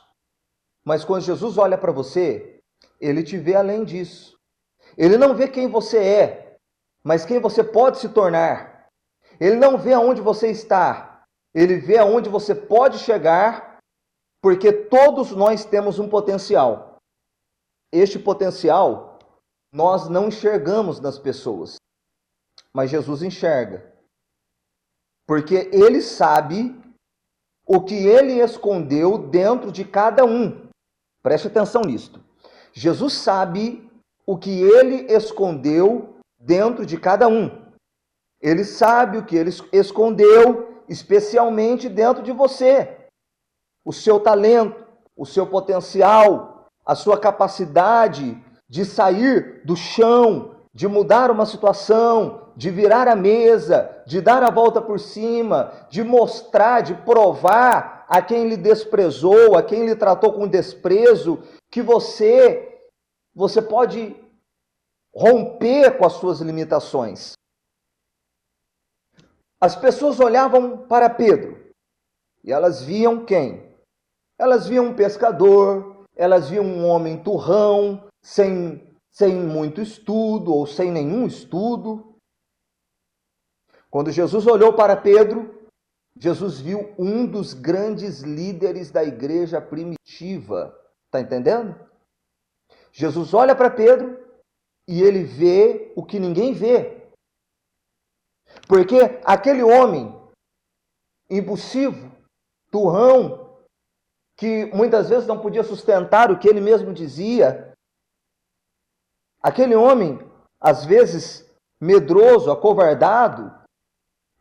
Mas 0.86 1.06
quando 1.06 1.24
Jesus 1.24 1.58
olha 1.58 1.78
para 1.78 1.94
você, 1.94 2.60
ele 3.06 3.24
te 3.24 3.38
vê 3.38 3.56
além 3.56 3.84
disso. 3.84 4.38
Ele 4.98 5.18
não 5.18 5.36
vê 5.36 5.48
quem 5.48 5.68
você 5.68 5.98
é, 5.98 6.58
mas 7.04 7.26
quem 7.26 7.40
você 7.40 7.64
pode 7.64 8.00
se 8.00 8.10
tornar. 8.10 8.88
Ele 9.40 9.56
não 9.56 9.78
vê 9.78 9.94
aonde 9.94 10.22
você 10.22 10.50
está, 10.50 11.26
ele 11.54 11.78
vê 11.78 11.98
aonde 11.98 12.30
você 12.30 12.54
pode 12.54 13.00
chegar, 13.00 13.78
porque 14.42 14.72
todos 14.72 15.32
nós 15.32 15.66
temos 15.66 16.00
um 16.00 16.08
potencial 16.08 16.94
este 17.94 18.18
potencial 18.18 19.20
nós 19.72 20.10
não 20.10 20.28
enxergamos 20.28 21.00
nas 21.00 21.20
pessoas, 21.20 21.76
mas 22.74 22.90
Jesus 22.90 23.22
enxerga. 23.22 23.94
Porque 25.28 25.70
ele 25.72 26.02
sabe 26.02 26.76
o 27.66 27.82
que 27.84 27.94
ele 27.94 28.42
escondeu 28.42 29.18
dentro 29.18 29.72
de 29.72 29.86
cada 29.86 30.26
um. 30.26 30.68
Preste 31.22 31.48
atenção 31.48 31.84
nisto. 31.84 32.23
Jesus 32.74 33.14
sabe 33.14 33.90
o 34.26 34.38
que 34.38 34.62
ele 34.62 35.12
escondeu 35.14 36.16
dentro 36.40 36.86
de 36.86 36.98
cada 36.98 37.28
um. 37.28 37.64
Ele 38.42 38.66
sabe 38.66 39.18
o 39.18 39.26
que 39.26 39.36
ele 39.36 39.52
escondeu 39.72 40.84
especialmente 40.90 41.88
dentro 41.88 42.24
de 42.24 42.32
você. 42.32 42.98
O 43.86 43.94
seu 43.94 44.20
talento, 44.20 44.84
o 45.16 45.26
seu 45.26 45.46
potencial, 45.46 46.68
a 46.86 46.96
sua 46.96 47.18
capacidade 47.18 48.38
de 48.68 48.84
sair 48.84 49.62
do 49.64 49.76
chão, 49.76 50.56
de 50.74 50.88
mudar 50.88 51.30
uma 51.30 51.46
situação, 51.46 52.50
de 52.56 52.70
virar 52.70 53.08
a 53.08 53.16
mesa, 53.16 54.04
de 54.06 54.20
dar 54.20 54.44
a 54.44 54.50
volta 54.50 54.82
por 54.82 55.00
cima, 55.00 55.72
de 55.90 56.04
mostrar, 56.04 56.82
de 56.82 56.94
provar 56.96 58.06
a 58.10 58.22
quem 58.22 58.48
lhe 58.48 58.58
desprezou, 58.58 59.56
a 59.56 59.64
quem 59.64 59.86
lhe 59.86 59.96
tratou 59.96 60.34
com 60.34 60.48
desprezo, 60.48 61.40
que 61.74 61.82
você 61.82 62.70
você 63.34 63.60
pode 63.60 64.16
romper 65.12 65.98
com 65.98 66.06
as 66.06 66.14
suas 66.14 66.40
limitações. 66.40 67.34
As 69.60 69.76
pessoas 69.76 70.20
olhavam 70.20 70.86
para 70.86 71.10
Pedro 71.10 71.74
e 72.44 72.52
elas 72.52 72.84
viam 72.84 73.26
quem? 73.26 73.76
Elas 74.38 74.68
viam 74.68 74.86
um 74.86 74.96
pescador, 74.96 76.06
elas 76.16 76.48
viam 76.48 76.64
um 76.64 76.86
homem 76.86 77.24
turrão, 77.24 78.08
sem, 78.22 78.96
sem 79.10 79.34
muito 79.34 79.82
estudo 79.82 80.54
ou 80.54 80.68
sem 80.68 80.92
nenhum 80.92 81.26
estudo. 81.26 82.16
Quando 83.90 84.12
Jesus 84.12 84.46
olhou 84.46 84.74
para 84.74 84.96
Pedro, 84.96 85.68
Jesus 86.20 86.60
viu 86.60 86.94
um 87.00 87.26
dos 87.26 87.56
grandes 87.56 88.20
líderes 88.22 88.92
da 88.92 89.04
igreja 89.04 89.60
primitiva. 89.60 90.83
Está 91.14 91.22
entendendo? 91.22 91.80
Jesus 92.92 93.36
olha 93.36 93.56
para 93.56 93.70
Pedro 93.70 94.20
e 94.88 95.04
ele 95.04 95.24
vê 95.24 95.94
o 95.96 96.04
que 96.04 96.18
ninguém 96.18 96.54
vê. 96.54 97.08
Porque 98.68 98.98
aquele 99.24 99.62
homem 99.62 100.12
impulsivo, 101.30 102.12
turrão, 102.72 103.64
que 104.36 104.66
muitas 104.74 105.10
vezes 105.10 105.28
não 105.28 105.40
podia 105.40 105.64
sustentar 105.64 106.32
o 106.32 106.40
que 106.40 106.48
ele 106.48 106.60
mesmo 106.60 106.92
dizia. 106.92 107.76
Aquele 109.40 109.76
homem, 109.76 110.18
às 110.60 110.84
vezes 110.84 111.48
medroso, 111.80 112.50
acovardado, 112.50 113.54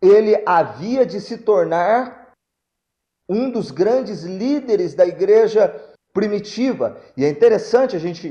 ele 0.01 0.43
havia 0.47 1.05
de 1.05 1.21
se 1.21 1.37
tornar 1.37 2.33
um 3.29 3.51
dos 3.51 3.71
grandes 3.71 4.23
líderes 4.23 4.95
da 4.95 5.05
igreja 5.05 5.92
primitiva. 6.13 7.01
E 7.17 7.25
é 7.25 7.29
interessante 7.29 7.97
a 7.97 7.99
gente 7.99 8.31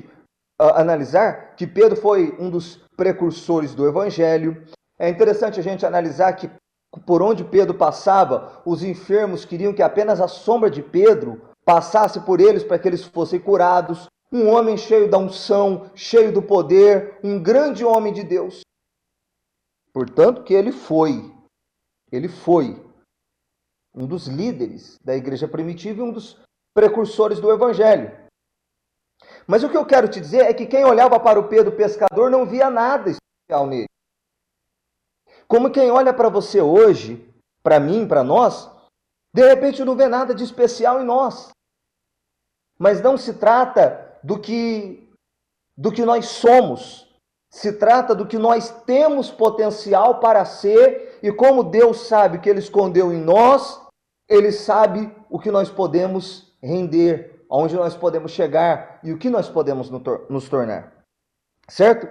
uh, 0.62 0.76
analisar 0.76 1.56
que 1.56 1.66
Pedro 1.66 2.00
foi 2.00 2.36
um 2.40 2.50
dos 2.50 2.78
precursores 2.96 3.74
do 3.74 3.88
evangelho. 3.88 4.64
É 5.00 5.10
interessante 5.10 5.60
a 5.60 5.64
gente 5.64 5.86
analisar 5.86 6.34
que 6.34 6.50
por 7.06 7.22
onde 7.22 7.44
Pedro 7.44 7.74
passava, 7.74 8.62
os 8.66 8.84
enfermos 8.84 9.46
queriam 9.46 9.74
que 9.74 9.82
apenas 9.82 10.20
a 10.20 10.28
sombra 10.28 10.70
de 10.70 10.84
Pedro 10.84 11.42
passasse 11.66 12.20
por 12.22 12.42
eles 12.42 12.64
para 12.64 12.78
que 12.78 12.88
eles 12.88 13.04
fossem 13.04 13.40
curados. 13.40 14.08
Um 14.32 14.50
homem 14.50 14.78
cheio 14.78 15.10
da 15.10 15.18
unção, 15.18 15.90
cheio 15.96 16.32
do 16.32 16.42
poder, 16.42 17.20
um 17.24 17.42
grande 17.42 17.84
homem 17.84 18.14
de 18.14 18.24
Deus. 18.24 18.62
Portanto, 19.94 20.44
que 20.44 20.54
ele 20.54 20.72
foi, 20.72 21.34
ele 22.12 22.30
foi 22.30 22.82
um 23.94 24.06
dos 24.06 24.28
líderes 24.28 24.98
da 25.04 25.16
igreja 25.16 25.48
primitiva 25.48 26.00
e 26.00 26.04
um 26.04 26.12
dos 26.12 26.40
precursores 26.74 27.40
do 27.40 27.52
evangelho. 27.52 28.12
Mas 29.48 29.64
o 29.64 29.70
que 29.70 29.78
eu 29.78 29.86
quero 29.86 30.08
te 30.08 30.20
dizer 30.20 30.46
é 30.46 30.54
que 30.54 30.66
quem 30.66 30.86
olhava 30.86 31.20
para 31.20 31.40
o 31.40 31.48
Pedro 31.48 31.76
pescador 31.76 32.30
não 32.30 32.46
via 32.46 32.70
nada 32.70 33.10
especial 33.10 33.68
nele. 33.68 33.88
Como 35.48 35.72
quem 35.72 35.92
olha 35.92 36.14
para 36.14 36.30
você 36.30 36.62
hoje, 36.62 37.30
para 37.62 37.80
mim, 37.80 38.08
para 38.08 38.24
nós, 38.24 38.70
de 39.34 39.46
repente 39.48 39.84
não 39.84 39.96
vê 39.96 40.08
nada 40.08 40.34
de 40.34 40.44
especial 40.44 41.02
em 41.02 41.06
nós. 41.06 41.50
Mas 42.80 43.02
não 43.02 43.18
se 43.18 43.34
trata 43.34 44.18
do 44.24 44.40
que 44.40 45.10
do 45.78 45.92
que 45.92 46.06
nós 46.06 46.28
somos. 46.28 47.10
Se 47.50 47.74
trata 47.74 48.16
do 48.16 48.28
que 48.28 48.38
nós 48.38 48.70
temos 48.86 49.30
potencial 49.30 50.20
para 50.20 50.46
ser 50.46 51.20
e 51.22 51.32
como 51.32 51.64
Deus 51.64 52.08
sabe 52.08 52.40
que 52.40 52.50
ele 52.50 52.60
escondeu 52.60 53.12
em 53.12 53.20
nós, 53.20 53.82
ele 54.30 54.52
sabe 54.52 55.14
o 55.30 55.38
que 55.38 55.52
nós 55.52 55.70
podemos 55.70 56.51
render, 56.62 57.44
aonde 57.50 57.76
nós 57.76 57.96
podemos 57.96 58.32
chegar 58.32 59.00
e 59.04 59.12
o 59.12 59.18
que 59.18 59.30
nós 59.30 59.50
podemos 59.50 59.90
nos 59.90 60.48
tornar. 60.50 60.94
Certo? 61.68 62.08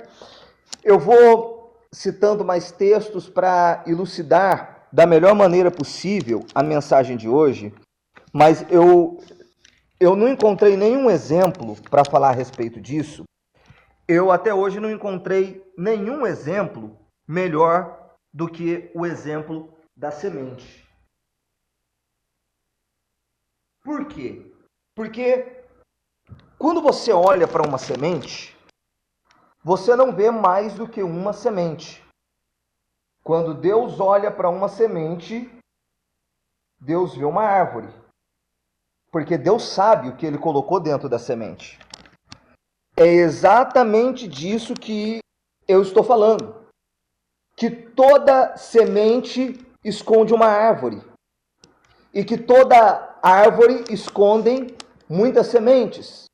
Eu 0.83 0.99
vou 0.99 1.77
citando 1.93 2.45
mais 2.45 2.71
textos 2.71 3.29
para 3.29 3.83
elucidar 3.87 4.87
da 4.93 5.07
melhor 5.07 5.35
maneira 5.35 5.71
possível 5.71 6.45
a 6.55 6.63
mensagem 6.63 7.17
de 7.17 7.29
hoje, 7.29 7.73
mas 8.33 8.65
eu 8.71 9.19
eu 9.99 10.17
não 10.17 10.29
encontrei 10.29 10.79
nenhum 10.79 11.11
exemplo 11.11 11.77
para 11.91 12.05
falar 12.05 12.31
a 12.31 12.35
respeito 12.35 12.81
disso. 12.81 13.25
Eu 14.09 14.33
até 14.33 14.53
hoje 14.53 14.81
não 14.81 14.91
encontrei 14.91 15.63
nenhum 15.77 16.27
exemplo 16.27 16.97
melhor 17.29 18.17
do 18.33 18.49
que 18.49 18.91
o 18.95 19.05
exemplo 19.05 19.73
da 19.95 20.11
semente. 20.11 20.89
Por 23.83 24.07
quê? 24.07 24.53
Porque 24.95 25.65
quando 26.59 26.83
você 26.83 27.13
olha 27.13 27.49
para 27.49 27.67
uma 27.67 27.79
semente, 27.79 28.57
você 29.63 29.97
não 29.97 30.15
vê 30.15 30.31
mais 30.31 30.75
do 30.75 30.89
que 30.89 31.03
uma 31.03 31.33
semente. 31.33 32.05
Quando 33.23 33.55
Deus 33.55 34.01
olha 34.01 34.31
para 34.31 34.49
uma 34.49 34.69
semente, 34.69 35.51
Deus 36.81 37.15
vê 37.15 37.25
uma 37.25 37.43
árvore. 37.43 37.89
Porque 39.11 39.37
Deus 39.37 39.65
sabe 39.65 40.09
o 40.09 40.17
que 40.17 40.25
ele 40.25 40.39
colocou 40.39 40.81
dentro 40.81 41.09
da 41.09 41.19
semente. 41.19 41.79
É 42.97 43.07
exatamente 43.07 44.29
disso 44.29 44.75
que 44.75 45.21
eu 45.67 45.83
estou 45.83 46.05
falando. 46.05 46.67
Que 47.57 47.71
toda 47.71 48.57
semente 48.57 49.59
esconde 49.85 50.33
uma 50.33 50.47
árvore. 50.47 51.03
E 52.13 52.25
que 52.25 52.39
toda 52.39 53.10
árvore 53.23 53.85
escondem 53.91 54.77
muitas 55.09 55.49
sementes. 55.49 56.25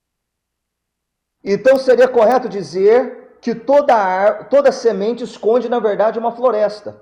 Então 1.42 1.79
seria 1.79 2.09
correto 2.09 2.49
dizer 2.49 3.38
que 3.40 3.55
toda, 3.55 4.44
toda 4.44 4.72
semente 4.72 5.22
esconde, 5.22 5.68
na 5.68 5.79
verdade, 5.79 6.18
uma 6.18 6.35
floresta. 6.35 7.01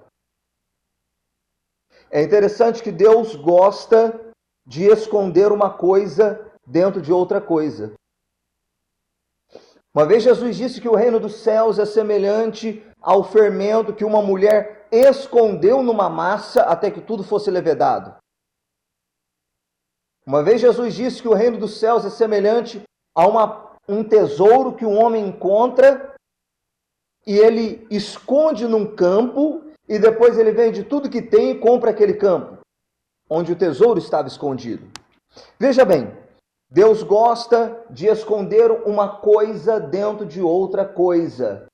É 2.10 2.22
interessante 2.22 2.82
que 2.82 2.92
Deus 2.92 3.34
gosta 3.34 4.20
de 4.66 4.84
esconder 4.84 5.50
uma 5.50 5.70
coisa 5.70 6.52
dentro 6.66 7.00
de 7.00 7.12
outra 7.12 7.40
coisa. 7.40 7.94
Uma 9.94 10.04
vez 10.04 10.22
Jesus 10.22 10.56
disse 10.56 10.80
que 10.80 10.88
o 10.88 10.94
reino 10.94 11.20
dos 11.20 11.36
céus 11.36 11.78
é 11.78 11.86
semelhante 11.86 12.84
ao 13.00 13.22
fermento 13.22 13.92
que 13.92 14.04
uma 14.04 14.20
mulher 14.20 14.86
escondeu 14.90 15.82
numa 15.82 16.08
massa 16.08 16.62
até 16.62 16.90
que 16.90 17.00
tudo 17.00 17.22
fosse 17.22 17.50
levedado. 17.50 18.14
Uma 20.26 20.42
vez 20.42 20.60
Jesus 20.60 20.94
disse 20.94 21.20
que 21.20 21.28
o 21.28 21.34
reino 21.34 21.58
dos 21.58 21.78
céus 21.78 22.04
é 22.04 22.10
semelhante 22.10 22.82
a 23.14 23.26
uma, 23.26 23.76
um 23.88 24.02
tesouro 24.02 24.74
que 24.74 24.86
um 24.86 24.96
homem 24.96 25.26
encontra 25.26 26.14
e 27.26 27.38
ele 27.38 27.86
esconde 27.90 28.66
num 28.66 28.94
campo 28.94 29.62
e 29.88 29.98
depois 29.98 30.38
ele 30.38 30.52
vende 30.52 30.82
tudo 30.82 31.10
que 31.10 31.20
tem 31.20 31.50
e 31.50 31.58
compra 31.58 31.90
aquele 31.90 32.14
campo 32.14 32.58
onde 33.28 33.52
o 33.52 33.56
tesouro 33.56 33.98
estava 33.98 34.28
escondido. 34.28 34.90
Veja 35.58 35.84
bem, 35.84 36.16
Deus 36.70 37.02
gosta 37.02 37.84
de 37.90 38.06
esconder 38.06 38.70
uma 38.86 39.18
coisa 39.18 39.80
dentro 39.80 40.26
de 40.26 40.40
outra 40.40 40.86
coisa. 40.86 41.66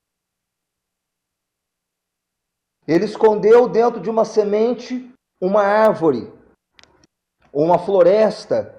Ele 2.86 3.04
escondeu 3.04 3.68
dentro 3.68 4.00
de 4.00 4.10
uma 4.10 4.24
semente 4.24 5.12
uma 5.40 5.62
árvore 5.62 6.32
uma 7.52 7.78
floresta. 7.78 8.76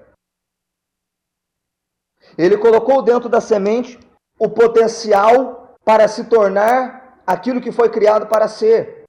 Ele 2.36 2.56
colocou 2.56 3.02
dentro 3.02 3.28
da 3.28 3.40
semente 3.40 3.98
o 4.38 4.48
potencial 4.48 5.76
para 5.84 6.08
se 6.08 6.28
tornar 6.28 7.22
aquilo 7.26 7.60
que 7.60 7.72
foi 7.72 7.90
criado 7.90 8.26
para 8.26 8.48
ser. 8.48 9.04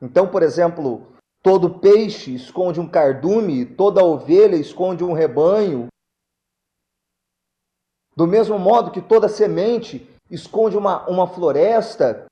Então, 0.00 0.28
por 0.28 0.42
exemplo, 0.42 1.14
todo 1.42 1.78
peixe 1.78 2.34
esconde 2.34 2.80
um 2.80 2.88
cardume, 2.88 3.66
toda 3.66 4.04
ovelha 4.04 4.56
esconde 4.56 5.04
um 5.04 5.12
rebanho. 5.12 5.88
Do 8.16 8.26
mesmo 8.26 8.58
modo 8.58 8.90
que 8.90 9.02
toda 9.02 9.28
semente 9.28 10.08
esconde 10.30 10.76
uma, 10.76 11.06
uma 11.08 11.26
floresta, 11.26 12.26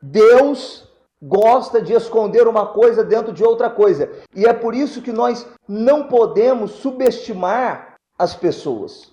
Deus 0.00 0.87
gosta 1.20 1.82
de 1.82 1.92
esconder 1.92 2.46
uma 2.46 2.66
coisa 2.66 3.04
dentro 3.04 3.32
de 3.32 3.42
outra 3.42 3.68
coisa. 3.68 4.10
E 4.34 4.46
é 4.46 4.52
por 4.52 4.74
isso 4.74 5.02
que 5.02 5.12
nós 5.12 5.46
não 5.66 6.06
podemos 6.06 6.72
subestimar 6.72 7.96
as 8.18 8.34
pessoas. 8.34 9.12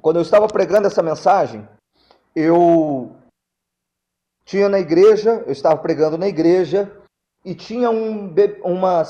Quando 0.00 0.16
eu 0.16 0.22
estava 0.22 0.46
pregando 0.48 0.86
essa 0.86 1.02
mensagem, 1.02 1.68
eu 2.34 3.14
tinha 4.44 4.68
na 4.68 4.80
igreja, 4.80 5.42
eu 5.46 5.52
estava 5.52 5.80
pregando 5.80 6.18
na 6.18 6.26
igreja 6.26 6.90
e 7.44 7.54
tinha 7.54 7.90
um, 7.90 8.34
uma, 8.64 9.02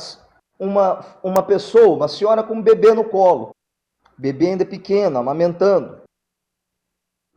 uma, 0.59 1.07
uma 1.23 1.43
pessoa, 1.43 1.97
uma 1.97 2.09
senhora 2.09 2.43
com 2.43 2.55
um 2.55 2.62
bebê 2.62 2.93
no 2.93 3.05
colo. 3.05 3.51
Bebê 4.19 4.49
ainda 4.49 4.67
pequeno, 4.67 5.19
amamentando. 5.19 6.03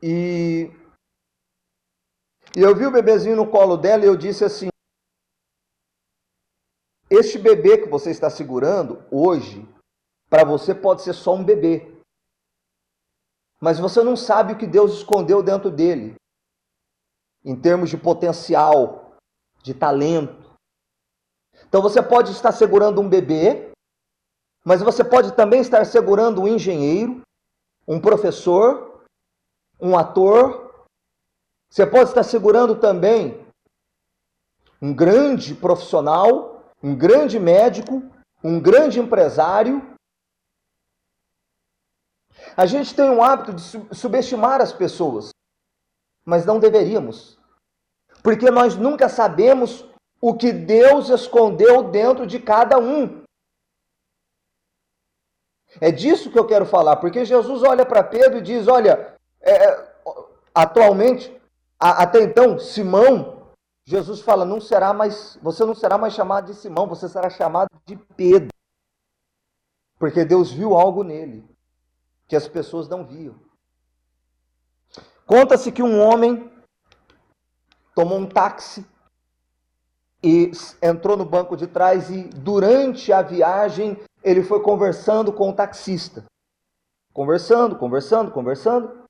E 0.02 0.70
e 2.56 2.62
eu 2.62 2.74
vi 2.74 2.86
o 2.86 2.92
bebezinho 2.92 3.36
no 3.36 3.50
colo 3.50 3.76
dela 3.76 4.06
e 4.06 4.08
eu 4.08 4.16
disse 4.16 4.46
assim: 4.46 4.70
Este 7.10 7.38
bebê 7.38 7.80
que 7.80 7.90
você 7.90 8.12
está 8.12 8.30
segurando 8.30 9.04
hoje, 9.12 9.68
para 10.30 10.46
você 10.46 10.74
pode 10.74 11.02
ser 11.02 11.14
só 11.14 11.36
um 11.36 11.44
bebê. 11.44 11.94
Mas 13.62 13.78
você 13.78 14.02
não 14.02 14.16
sabe 14.16 14.54
o 14.54 14.58
que 14.58 14.68
Deus 14.68 14.94
escondeu 14.94 15.44
dentro 15.44 15.70
dele, 15.70 16.16
em 17.44 17.60
termos 17.60 17.90
de 17.90 17.98
potencial, 17.98 19.18
de 19.62 19.74
talento. 19.74 20.56
Então 21.68 21.82
você 21.82 22.02
pode 22.02 22.32
estar 22.32 22.52
segurando 22.52 23.02
um 23.02 23.10
bebê, 23.10 23.72
mas 24.64 24.82
você 24.82 25.04
pode 25.04 25.36
também 25.36 25.62
estar 25.62 25.86
segurando 25.86 26.42
um 26.42 26.48
engenheiro, 26.48 27.22
um 27.88 28.00
professor, 28.00 29.04
um 29.80 29.98
ator, 29.98 30.65
você 31.70 31.86
pode 31.86 32.10
estar 32.10 32.24
segurando 32.24 32.76
também 32.76 33.46
um 34.82 34.94
grande 34.94 35.54
profissional, 35.56 36.64
um 36.82 36.96
grande 36.96 37.40
médico, 37.40 38.04
um 38.44 38.60
grande 38.60 39.00
empresário. 39.00 39.96
A 42.56 42.66
gente 42.66 42.96
tem 42.96 43.10
um 43.10 43.24
hábito 43.24 43.54
de 43.54 43.96
subestimar 43.96 44.62
as 44.62 44.72
pessoas, 44.72 45.32
mas 46.24 46.46
não 46.46 46.60
deveríamos, 46.60 47.38
porque 48.22 48.50
nós 48.52 48.76
nunca 48.76 49.10
sabemos 49.10 49.86
o 50.22 50.36
que 50.36 50.52
Deus 50.52 51.10
escondeu 51.10 51.84
dentro 51.84 52.26
de 52.26 52.40
cada 52.40 52.78
um. 52.78 53.24
É 55.82 55.92
disso 55.92 56.32
que 56.32 56.40
eu 56.40 56.48
quero 56.48 56.66
falar, 56.66 56.98
porque 56.98 57.26
Jesus 57.26 57.64
olha 57.64 57.86
para 57.86 58.04
Pedro 58.04 58.38
e 58.38 58.42
diz: 58.42 58.68
Olha, 58.68 59.16
é, 59.42 59.94
atualmente 60.54 61.36
até 61.92 62.22
então, 62.22 62.58
Simão, 62.58 63.52
Jesus 63.86 64.22
fala, 64.22 64.46
não 64.46 64.60
será 64.60 64.94
mais, 64.94 65.38
você 65.42 65.64
não 65.64 65.76
será 65.76 65.98
mais 65.98 66.14
chamado 66.14 66.48
de 66.48 66.56
Simão, 66.56 66.88
você 66.88 67.08
será 67.08 67.30
chamado 67.30 67.70
de 67.86 67.96
Pedro. 67.96 68.50
Porque 69.98 70.26
Deus 70.26 70.52
viu 70.52 70.74
algo 70.74 71.04
nele 71.04 71.48
que 72.28 72.36
as 72.36 72.48
pessoas 72.48 72.90
não 72.90 73.06
viam. 73.06 73.36
Conta-se 75.26 75.72
que 75.72 75.84
um 75.84 76.00
homem 76.00 76.52
tomou 77.94 78.20
um 78.20 78.28
táxi 78.28 78.86
e 80.24 80.52
entrou 80.82 81.16
no 81.16 81.26
banco 81.26 81.56
de 81.56 81.68
trás 81.68 82.10
e 82.10 82.24
durante 82.24 83.14
a 83.14 83.22
viagem 83.22 83.98
ele 84.24 84.44
foi 84.44 84.62
conversando 84.62 85.32
com 85.32 85.50
o 85.50 85.54
taxista. 85.54 86.26
Conversando, 87.14 87.78
conversando, 87.78 88.32
conversando. 88.32 89.05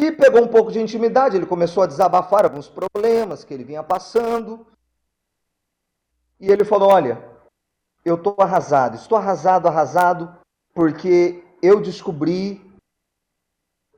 E 0.00 0.10
pegou 0.10 0.42
um 0.42 0.48
pouco 0.48 0.72
de 0.72 0.80
intimidade, 0.80 1.36
ele 1.36 1.44
começou 1.44 1.82
a 1.82 1.86
desabafar 1.86 2.44
alguns 2.44 2.70
problemas 2.70 3.44
que 3.44 3.52
ele 3.52 3.64
vinha 3.64 3.82
passando. 3.82 4.66
E 6.40 6.50
ele 6.50 6.64
falou: 6.64 6.90
Olha, 6.90 7.22
eu 8.02 8.14
estou 8.14 8.34
arrasado, 8.38 8.96
estou 8.96 9.18
arrasado, 9.18 9.68
arrasado, 9.68 10.34
porque 10.72 11.44
eu 11.62 11.82
descobri, 11.82 12.64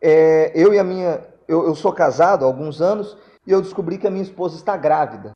é, 0.00 0.50
eu 0.60 0.74
e 0.74 0.78
a 0.80 0.82
minha, 0.82 1.24
eu, 1.46 1.66
eu 1.66 1.74
sou 1.76 1.92
casado 1.92 2.44
há 2.44 2.48
alguns 2.48 2.82
anos, 2.82 3.16
e 3.46 3.52
eu 3.52 3.62
descobri 3.62 3.96
que 3.96 4.08
a 4.08 4.10
minha 4.10 4.24
esposa 4.24 4.56
está 4.56 4.76
grávida. 4.76 5.30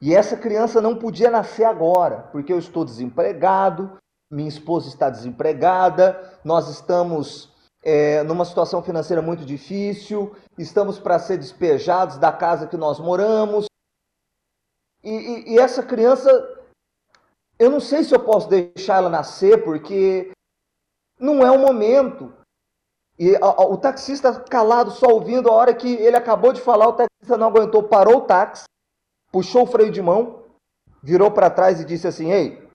E 0.00 0.14
essa 0.14 0.36
criança 0.36 0.80
não 0.80 0.94
podia 0.94 1.28
nascer 1.28 1.64
agora, 1.64 2.28
porque 2.30 2.52
eu 2.52 2.58
estou 2.60 2.84
desempregado, 2.84 3.98
minha 4.30 4.48
esposa 4.48 4.86
está 4.86 5.10
desempregada, 5.10 6.38
nós 6.44 6.68
estamos 6.68 7.55
é, 7.86 8.24
numa 8.24 8.44
situação 8.44 8.82
financeira 8.82 9.22
muito 9.22 9.44
difícil, 9.44 10.34
estamos 10.58 10.98
para 10.98 11.20
ser 11.20 11.38
despejados 11.38 12.18
da 12.18 12.32
casa 12.32 12.66
que 12.66 12.76
nós 12.76 12.98
moramos. 12.98 13.66
E, 15.04 15.10
e, 15.10 15.54
e, 15.54 15.58
essa 15.60 15.84
criança, 15.84 16.28
eu 17.60 17.70
não 17.70 17.78
sei 17.78 18.02
se 18.02 18.12
eu 18.12 18.24
posso 18.24 18.48
deixar 18.48 18.96
ela 18.96 19.08
nascer, 19.08 19.62
porque 19.62 20.32
não 21.20 21.46
é 21.46 21.50
o 21.52 21.60
momento. 21.60 22.34
E 23.16 23.36
a, 23.36 23.44
a, 23.44 23.66
o 23.66 23.76
taxista 23.76 24.40
calado, 24.40 24.90
só 24.90 25.06
ouvindo, 25.06 25.48
a 25.48 25.52
hora 25.52 25.72
que 25.72 25.94
ele 25.94 26.16
acabou 26.16 26.52
de 26.52 26.60
falar, 26.60 26.88
o 26.88 26.94
taxista 26.94 27.38
não 27.38 27.46
aguentou, 27.46 27.84
parou 27.84 28.16
o 28.16 28.22
táxi 28.22 28.64
puxou 29.30 29.64
o 29.64 29.66
freio 29.66 29.92
de 29.92 30.00
mão, 30.00 30.44
virou 31.02 31.30
para 31.30 31.50
trás 31.50 31.80
e 31.80 31.84
disse 31.84 32.08
assim: 32.08 32.32
Ei, 32.32 32.68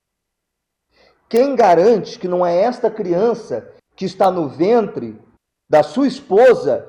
quem 1.28 1.56
garante 1.56 2.20
que 2.20 2.28
não 2.28 2.46
é 2.46 2.56
esta 2.56 2.90
criança 2.90 3.74
que 3.96 4.06
está 4.06 4.32
no 4.32 4.50
ventre 4.50 5.20
da 5.70 5.84
sua 5.84 6.08
esposa 6.08 6.88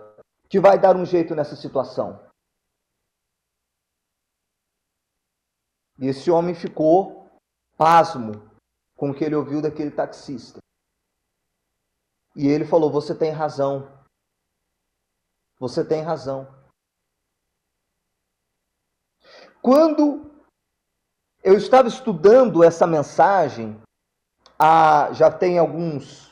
que 0.49 0.61
vai 0.61 0.79
dar 0.79 0.97
um 0.97 1.05
jeito 1.05 1.35
nessa 1.35 1.57
situação? 1.57 2.21
E 5.99 6.09
esse 6.09 6.31
homem 6.31 6.55
ficou 6.55 7.31
pasmo 7.77 8.33
com 8.97 9.11
o 9.11 9.15
que 9.15 9.25
ele 9.25 9.37
ouviu 9.37 9.63
daquele 9.63 9.91
taxista. 9.91 10.59
E 12.35 12.49
ele 12.49 12.65
falou: 12.65 12.91
Você 12.91 13.15
tem 13.15 13.31
razão. 13.31 13.89
Você 15.59 15.85
tem 15.85 16.03
razão. 16.03 16.47
Quando 19.61 20.29
eu 21.43 21.57
estava 21.57 21.87
estudando 21.87 22.65
essa 22.65 22.87
mensagem, 22.87 23.81
há, 24.59 25.13
já 25.13 25.31
tem 25.31 25.59
alguns 25.59 26.32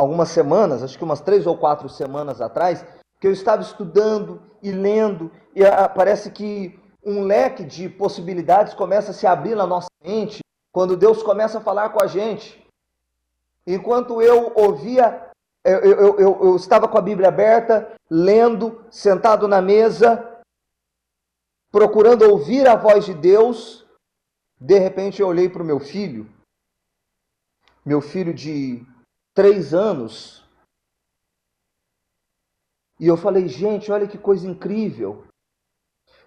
algumas 0.00 0.30
semanas, 0.30 0.82
acho 0.82 0.96
que 0.96 1.04
umas 1.04 1.20
três 1.20 1.46
ou 1.46 1.58
quatro 1.58 1.86
semanas 1.86 2.40
atrás, 2.40 2.82
que 3.20 3.26
eu 3.26 3.32
estava 3.32 3.60
estudando 3.60 4.40
e 4.62 4.72
lendo, 4.72 5.30
e 5.54 5.60
parece 5.94 6.30
que 6.30 6.80
um 7.04 7.22
leque 7.22 7.62
de 7.62 7.86
possibilidades 7.86 8.72
começa 8.72 9.10
a 9.10 9.14
se 9.14 9.26
abrir 9.26 9.54
na 9.54 9.66
nossa 9.66 9.88
mente 10.02 10.40
quando 10.72 10.96
Deus 10.96 11.22
começa 11.22 11.58
a 11.58 11.60
falar 11.60 11.90
com 11.90 12.02
a 12.02 12.06
gente. 12.06 12.66
Enquanto 13.66 14.22
eu 14.22 14.52
ouvia, 14.54 15.28
eu, 15.62 15.80
eu, 15.80 16.18
eu, 16.18 16.44
eu 16.44 16.56
estava 16.56 16.88
com 16.88 16.96
a 16.96 17.02
Bíblia 17.02 17.28
aberta, 17.28 17.92
lendo, 18.10 18.82
sentado 18.90 19.46
na 19.46 19.60
mesa, 19.60 20.40
procurando 21.70 22.22
ouvir 22.22 22.66
a 22.66 22.74
voz 22.74 23.04
de 23.04 23.12
Deus, 23.12 23.86
de 24.58 24.78
repente 24.78 25.20
eu 25.20 25.28
olhei 25.28 25.50
para 25.50 25.62
o 25.62 25.66
meu 25.66 25.78
filho, 25.78 26.26
meu 27.84 28.00
filho 28.00 28.32
de 28.32 28.86
três 29.34 29.72
anos, 29.72 30.44
e 32.98 33.06
eu 33.06 33.16
falei, 33.16 33.48
gente, 33.48 33.90
olha 33.90 34.06
que 34.06 34.18
coisa 34.18 34.46
incrível. 34.46 35.24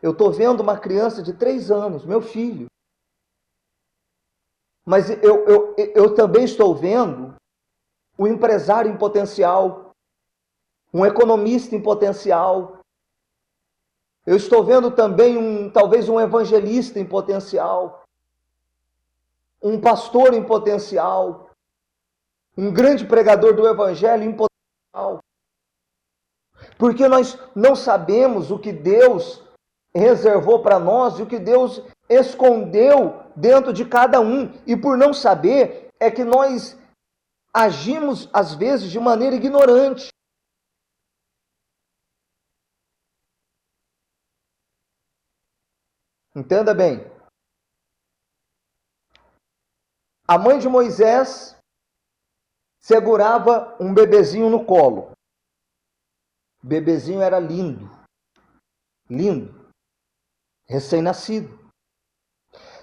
Eu 0.02 0.12
estou 0.12 0.32
vendo 0.32 0.62
uma 0.62 0.78
criança 0.78 1.22
de 1.22 1.32
três 1.34 1.70
anos, 1.70 2.04
meu 2.04 2.22
filho. 2.22 2.66
Mas 4.84 5.10
eu, 5.10 5.46
eu, 5.48 5.76
eu 5.78 6.16
também 6.16 6.44
estou 6.44 6.76
vendo 6.76 7.36
um 8.18 8.28
empresário 8.28 8.92
em 8.92 8.98
potencial, 8.98 9.92
um 10.94 11.06
economista 11.06 11.76
em 11.76 11.82
potencial, 11.82 12.80
eu 14.26 14.38
estou 14.38 14.64
vendo 14.64 14.90
também 14.90 15.38
um, 15.38 15.70
talvez 15.70 16.08
um 16.08 16.20
evangelista 16.20 17.00
em 17.00 17.06
potencial, 17.06 18.04
um 19.62 19.80
pastor 19.80 20.34
em 20.34 20.44
potencial, 20.44 21.43
um 22.58 22.72
grande 22.72 23.06
pregador 23.06 23.56
do 23.56 23.68
evangelho 23.68 24.24
em 24.24 24.32
potencial. 24.36 25.20
Porque 26.78 27.08
nós 27.08 27.38
não 27.56 27.76
sabemos 27.76 28.52
o 28.52 28.60
que 28.60 28.72
Deus 28.72 29.44
reservou 29.96 30.62
para 30.62 30.80
nós 30.80 31.20
e 31.20 31.24
o 31.24 31.28
que 31.28 31.40
Deus 31.40 31.82
escondeu 32.10 33.24
dentro 33.36 33.74
de 33.74 33.86
cada 33.86 34.20
um. 34.20 34.52
E 34.66 34.76
por 34.76 34.98
não 34.98 35.14
saber, 35.14 35.90
é 36.00 36.10
que 36.10 36.24
nós 36.24 36.78
agimos 37.54 38.30
às 38.34 38.54
vezes 38.54 38.90
de 38.90 39.00
maneira 39.00 39.36
ignorante. 39.36 40.10
Entenda 46.36 46.74
bem. 46.74 47.00
A 50.28 50.38
mãe 50.38 50.58
de 50.58 50.68
Moisés 50.68 51.56
segurava 52.84 53.76
um 53.80 53.94
bebezinho 53.94 54.50
no 54.50 54.66
colo. 54.66 55.12
O 56.62 56.68
bebezinho 56.68 57.22
era 57.22 57.40
lindo. 57.40 57.90
Lindo. 59.10 59.72
Recém-nascido. 60.68 61.58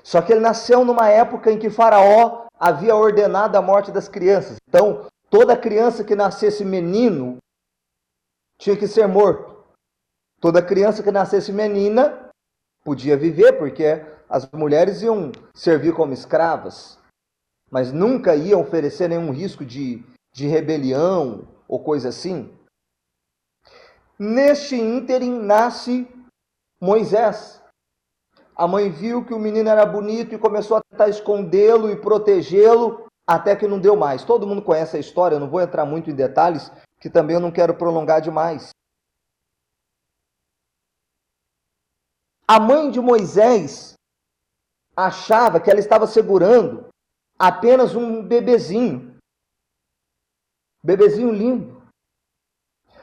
Só 0.03 0.23
que 0.23 0.33
ele 0.33 0.41
nasceu 0.41 0.85
numa 0.85 1.09
época 1.09 1.53
em 1.53 1.59
que 1.59 1.69
Faraó 1.69 2.47
havia 2.59 2.97
ordenado 2.97 3.57
a 3.57 3.63
morte 3.63 3.93
das 3.93 4.09
crianças. 4.09 4.57
Então, 4.67 5.07
toda 5.29 5.57
criança 5.57 6.03
que 6.03 6.15
nascesse 6.15 6.65
menino 6.65 7.37
tinha 8.59 8.77
que 8.77 8.89
ser 8.89 9.07
morto. 9.07 9.65
Toda 10.41 10.65
criança 10.65 11.03
que 11.03 11.11
nascesse 11.11 11.53
menina 11.53 12.31
podia 12.83 13.17
viver, 13.17 13.59
porque 13.59 14.03
as 14.29 14.51
mulheres 14.53 15.03
iam 15.03 15.33
servir 15.55 15.95
como 15.95 16.15
escravas, 16.15 17.00
mas 17.71 17.93
nunca 17.93 18.35
iam 18.35 18.61
oferecer 18.61 19.09
nenhum 19.09 19.31
risco 19.31 19.65
de, 19.65 20.05
de 20.33 20.47
rebelião 20.47 21.47
ou 21.69 21.83
coisa 21.83 22.09
assim. 22.09 22.53
Neste 24.19 24.77
ínterim 24.77 25.39
nasce 25.39 26.09
Moisés. 26.81 27.63
A 28.57 28.67
mãe 28.67 28.91
viu 28.91 29.25
que 29.25 29.33
o 29.33 29.39
menino 29.39 29.69
era 29.69 29.87
bonito 29.87 30.35
e 30.35 30.39
começou 30.39 30.77
a 30.77 30.83
tentar 30.83 31.09
escondê-lo 31.09 31.91
e 31.91 31.97
protegê-lo, 31.97 33.07
até 33.27 33.57
que 33.57 33.67
não 33.67 33.81
deu 33.81 33.97
mais. 33.97 34.25
Todo 34.25 34.47
mundo 34.47 34.61
conhece 34.61 34.97
a 34.97 35.01
história, 35.01 35.37
eu 35.37 35.41
não 35.41 35.49
vou 35.49 35.61
entrar 35.61 35.87
muito 35.87 36.11
em 36.11 36.15
detalhes, 36.15 36.71
que 37.01 37.09
também 37.09 37.35
eu 37.35 37.41
não 37.41 37.51
quero 37.51 37.75
prolongar 37.75 38.21
demais. 38.21 38.71
A 42.47 42.59
mãe 42.61 42.91
de 42.91 43.01
Moisés 43.01 43.95
achava 44.95 45.61
que 45.61 45.71
ela 45.71 45.81
estava 45.81 46.07
segurando 46.07 46.90
apenas 47.41 47.97
um 47.97 48.23
bebezinho. 48.23 49.19
Bebezinho 50.85 51.33
lindo. 51.33 51.81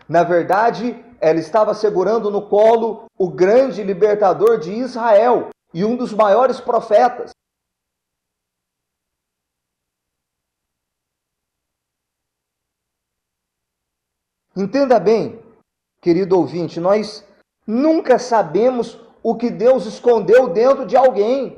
Na 0.07 0.23
verdade, 0.23 1.03
ela 1.19 1.39
estava 1.39 1.73
segurando 1.73 2.29
no 2.29 2.47
colo 2.47 3.07
o 3.17 3.31
grande 3.31 3.83
libertador 3.83 4.59
de 4.59 4.71
Israel 4.71 5.49
e 5.73 5.83
um 5.83 5.97
dos 5.97 6.13
maiores 6.13 6.59
profetas. 6.61 7.31
Entenda 14.55 14.99
bem, 14.99 15.43
querido 16.01 16.37
ouvinte, 16.37 16.79
nós 16.79 17.27
nunca 17.65 18.17
sabemos 18.17 18.99
o 19.21 19.35
que 19.35 19.49
Deus 19.49 19.85
escondeu 19.85 20.47
dentro 20.47 20.85
de 20.85 20.95
alguém. 20.95 21.56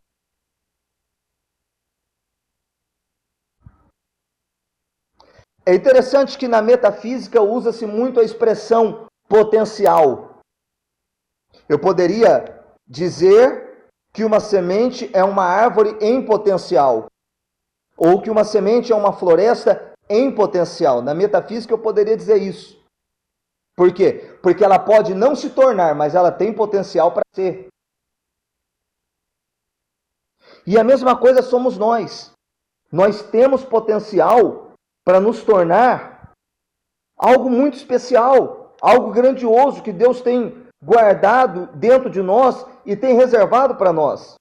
É 5.69 5.75
interessante 5.75 6.35
que 6.35 6.47
na 6.47 6.63
metafísica 6.63 7.43
usa-se 7.43 7.85
muito 7.85 8.19
a 8.19 8.23
expressão 8.23 9.05
potencial. 9.27 10.39
Eu 11.69 11.77
poderia 11.77 12.65
dizer 12.87 13.87
que 14.11 14.23
uma 14.23 14.39
semente 14.39 15.11
é 15.13 15.23
uma 15.23 15.43
árvore 15.43 15.95
em 16.01 16.25
potencial, 16.25 17.05
ou 17.95 18.19
que 18.19 18.31
uma 18.31 18.43
semente 18.43 18.91
é 18.91 18.95
uma 18.95 19.13
floresta 19.13 19.93
em 20.09 20.33
potencial. 20.33 21.03
Na 21.03 21.13
metafísica 21.13 21.71
eu 21.71 21.77
poderia 21.77 22.17
dizer 22.17 22.41
isso. 22.41 22.83
Por 23.75 23.93
quê? 23.93 24.39
Porque 24.41 24.63
ela 24.63 24.79
pode 24.79 25.13
não 25.13 25.35
se 25.35 25.51
tornar, 25.51 25.93
mas 25.93 26.15
ela 26.15 26.31
tem 26.31 26.51
potencial 26.51 27.11
para 27.11 27.21
ser. 27.31 27.67
E 30.65 30.79
a 30.79 30.83
mesma 30.83 31.15
coisa 31.15 31.43
somos 31.43 31.77
nós. 31.77 32.31
Nós 32.91 33.21
temos 33.21 33.63
potencial 33.63 34.68
para 35.09 35.19
nos 35.19 35.43
tornar 35.43 36.35
algo 37.17 37.49
muito 37.49 37.75
especial, 37.75 38.75
algo 38.79 39.11
grandioso 39.11 39.81
que 39.81 39.91
Deus 39.91 40.21
tem 40.21 40.67
guardado 40.79 41.65
dentro 41.75 42.11
de 42.11 42.21
nós 42.21 42.63
e 42.85 42.95
tem 42.95 43.15
reservado 43.15 43.75
para 43.75 43.91
nós. 43.91 44.35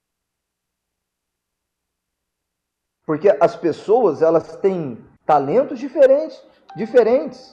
Porque 3.03 3.35
as 3.41 3.55
pessoas, 3.55 4.21
elas 4.21 4.57
têm 4.57 5.03
talentos 5.25 5.79
diferentes, 5.79 6.39
diferentes. 6.75 7.49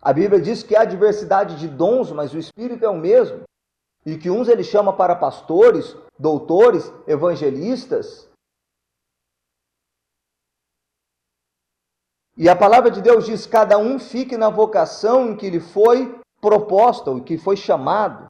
A 0.00 0.14
Bíblia 0.14 0.40
diz 0.40 0.62
que 0.62 0.74
há 0.74 0.86
diversidade 0.86 1.58
de 1.58 1.68
dons, 1.68 2.10
mas 2.10 2.32
o 2.32 2.38
Espírito 2.38 2.86
é 2.86 2.88
o 2.88 2.96
mesmo. 2.96 3.42
E 4.06 4.16
que 4.16 4.30
uns 4.30 4.48
ele 4.48 4.64
chama 4.64 4.96
para 4.96 5.14
pastores, 5.14 5.94
doutores, 6.18 6.84
evangelistas. 7.06 8.28
E 12.36 12.48
a 12.48 12.56
palavra 12.56 12.90
de 12.90 13.00
Deus 13.00 13.26
diz: 13.26 13.46
cada 13.46 13.78
um 13.78 13.98
fique 13.98 14.36
na 14.36 14.50
vocação 14.50 15.30
em 15.30 15.36
que 15.36 15.50
lhe 15.50 15.60
foi 15.60 16.20
proposta, 16.40 17.10
ou 17.10 17.22
que 17.22 17.38
foi 17.38 17.56
chamado. 17.56 18.26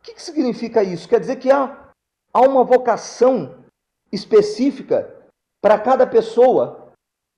O 0.00 0.04
que, 0.04 0.14
que 0.14 0.22
significa 0.22 0.82
isso? 0.82 1.08
Quer 1.08 1.20
dizer 1.20 1.36
que 1.36 1.50
há, 1.50 1.92
há 2.32 2.40
uma 2.40 2.62
vocação 2.62 3.64
específica 4.12 5.12
para 5.60 5.80
cada 5.80 6.06
pessoa, 6.06 6.92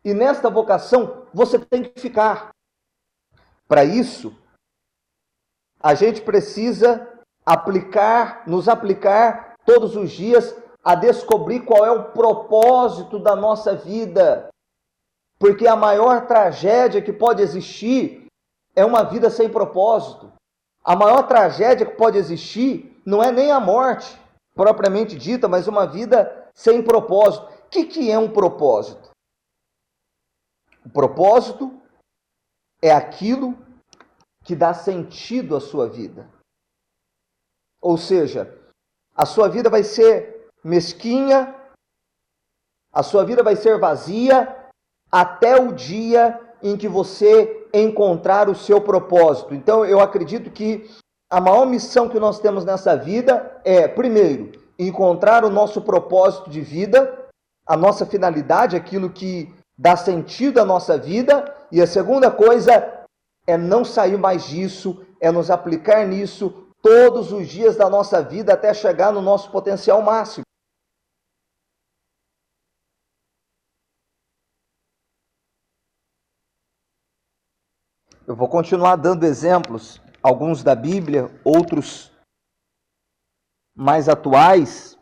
e 0.04 0.12
nesta 0.12 0.50
vocação 0.50 1.26
você 1.32 1.58
tem 1.58 1.82
que 1.82 2.00
ficar. 2.00 2.50
Para 3.66 3.84
isso, 3.84 4.36
a 5.80 5.94
gente 5.94 6.22
precisa 6.22 7.07
aplicar, 7.48 8.42
nos 8.46 8.68
aplicar 8.68 9.54
todos 9.64 9.96
os 9.96 10.10
dias 10.10 10.54
a 10.84 10.94
descobrir 10.94 11.60
qual 11.60 11.86
é 11.86 11.90
o 11.90 12.12
propósito 12.12 13.18
da 13.18 13.34
nossa 13.34 13.74
vida. 13.74 14.48
Porque 15.38 15.66
a 15.66 15.74
maior 15.74 16.26
tragédia 16.26 17.00
que 17.00 17.12
pode 17.12 17.42
existir 17.42 18.26
é 18.76 18.84
uma 18.84 19.02
vida 19.02 19.30
sem 19.30 19.48
propósito. 19.48 20.30
A 20.84 20.94
maior 20.94 21.26
tragédia 21.26 21.86
que 21.86 21.96
pode 21.96 22.18
existir 22.18 23.00
não 23.04 23.22
é 23.22 23.32
nem 23.32 23.50
a 23.50 23.58
morte 23.58 24.20
propriamente 24.54 25.16
dita, 25.16 25.48
mas 25.48 25.66
uma 25.66 25.86
vida 25.86 26.50
sem 26.54 26.82
propósito. 26.82 27.46
O 27.46 27.68
que, 27.70 27.84
que 27.86 28.10
é 28.10 28.18
um 28.18 28.30
propósito? 28.30 29.10
O 30.84 30.90
propósito 30.90 31.80
é 32.82 32.90
aquilo 32.90 33.56
que 34.44 34.54
dá 34.54 34.74
sentido 34.74 35.56
à 35.56 35.60
sua 35.60 35.88
vida. 35.88 36.28
Ou 37.80 37.96
seja, 37.96 38.54
a 39.14 39.24
sua 39.24 39.48
vida 39.48 39.68
vai 39.70 39.82
ser 39.82 40.48
mesquinha, 40.64 41.54
a 42.92 43.02
sua 43.02 43.24
vida 43.24 43.42
vai 43.42 43.56
ser 43.56 43.78
vazia 43.78 44.56
até 45.10 45.56
o 45.60 45.72
dia 45.72 46.38
em 46.62 46.76
que 46.76 46.88
você 46.88 47.68
encontrar 47.72 48.48
o 48.48 48.54
seu 48.54 48.80
propósito. 48.80 49.54
Então, 49.54 49.84
eu 49.84 50.00
acredito 50.00 50.50
que 50.50 50.88
a 51.30 51.40
maior 51.40 51.66
missão 51.66 52.08
que 52.08 52.18
nós 52.18 52.40
temos 52.40 52.64
nessa 52.64 52.96
vida 52.96 53.60
é, 53.64 53.86
primeiro, 53.86 54.52
encontrar 54.78 55.44
o 55.44 55.50
nosso 55.50 55.82
propósito 55.82 56.48
de 56.50 56.60
vida, 56.60 57.26
a 57.66 57.76
nossa 57.76 58.06
finalidade, 58.06 58.76
aquilo 58.76 59.10
que 59.10 59.52
dá 59.76 59.96
sentido 59.96 60.60
à 60.60 60.64
nossa 60.64 60.96
vida, 60.96 61.54
e 61.70 61.82
a 61.82 61.86
segunda 61.86 62.30
coisa 62.30 63.04
é 63.46 63.56
não 63.56 63.84
sair 63.84 64.16
mais 64.16 64.44
disso, 64.44 65.04
é 65.20 65.30
nos 65.30 65.50
aplicar 65.50 66.06
nisso 66.06 66.67
todos 66.82 67.32
os 67.32 67.48
dias 67.48 67.76
da 67.76 67.88
nossa 67.88 68.22
vida 68.22 68.52
até 68.52 68.72
chegar 68.72 69.12
no 69.12 69.20
nosso 69.20 69.50
potencial 69.50 70.02
máximo. 70.02 70.44
Eu 78.26 78.36
vou 78.36 78.48
continuar 78.48 78.96
dando 78.96 79.24
exemplos, 79.24 80.02
alguns 80.22 80.62
da 80.62 80.74
Bíblia, 80.74 81.28
outros 81.42 82.12
mais 83.74 84.08
atuais, 84.08 84.98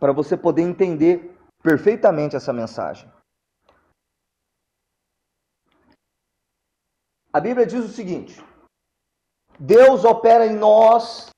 para 0.00 0.12
você 0.12 0.36
poder 0.36 0.62
entender 0.62 1.38
perfeitamente 1.62 2.34
essa 2.34 2.52
mensagem. 2.52 3.08
A 7.32 7.38
Bíblia 7.38 7.66
diz 7.66 7.84
o 7.84 7.88
seguinte: 7.88 8.42
Deus 9.58 10.04
opera 10.04 10.46
em 10.46 10.54
nós 10.54 11.30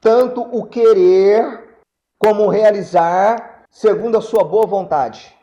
tanto 0.00 0.42
o 0.42 0.66
querer 0.66 1.78
como 2.18 2.44
o 2.44 2.48
realizar 2.48 3.64
segundo 3.70 4.16
a 4.16 4.22
sua 4.22 4.42
boa 4.42 4.66
vontade. 4.66 5.36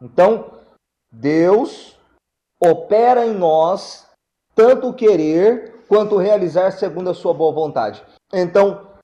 Então, 0.00 0.58
Deus 1.12 1.98
opera 2.62 3.26
em 3.26 3.34
nós 3.34 4.08
tanto 4.54 4.88
o 4.88 4.94
querer 4.94 5.84
quanto 5.86 6.14
o 6.14 6.18
realizar 6.18 6.70
segundo 6.72 7.10
a 7.10 7.14
sua 7.14 7.34
boa 7.34 7.52
vontade. 7.52 8.04
Então, 8.32 8.96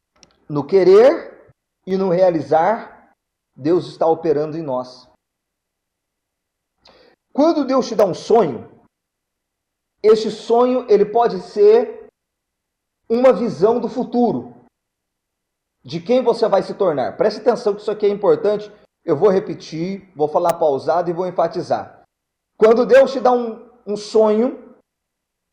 no 0.49 0.65
querer 0.65 1.51
e 1.87 1.97
no 1.97 2.09
realizar, 2.09 3.12
Deus 3.55 3.87
está 3.87 4.07
operando 4.07 4.57
em 4.57 4.62
nós. 4.62 5.09
Quando 7.33 7.65
Deus 7.65 7.89
te 7.89 7.95
dá 7.95 8.05
um 8.05 8.15
sonho, 8.15 8.76
este 10.07 10.31
sonho 10.31 10.87
ele 10.88 11.05
pode 11.05 11.40
ser 11.40 12.07
uma 13.09 13.33
visão 13.33 13.81
do 13.81 13.88
futuro, 13.88 14.55
de 15.85 16.01
quem 16.01 16.23
você 16.23 16.49
vai 16.49 16.62
se 16.62 16.75
tornar. 16.75 17.16
Preste 17.16 17.40
atenção 17.40 17.75
que 17.75 17.81
isso 17.81 17.90
aqui 17.90 18.07
é 18.07 18.09
importante. 18.09 18.71
Eu 19.05 19.16
vou 19.16 19.31
repetir, 19.31 20.12
vou 20.16 20.29
falar 20.29 20.55
pausado 20.55 21.09
e 21.09 21.12
vou 21.12 21.27
enfatizar. 21.27 22.03
Quando 22.57 22.87
Deus 22.87 23.12
te 23.12 23.21
dá 23.21 23.33
um, 23.33 23.71
um 23.87 23.97
sonho, 23.97 24.77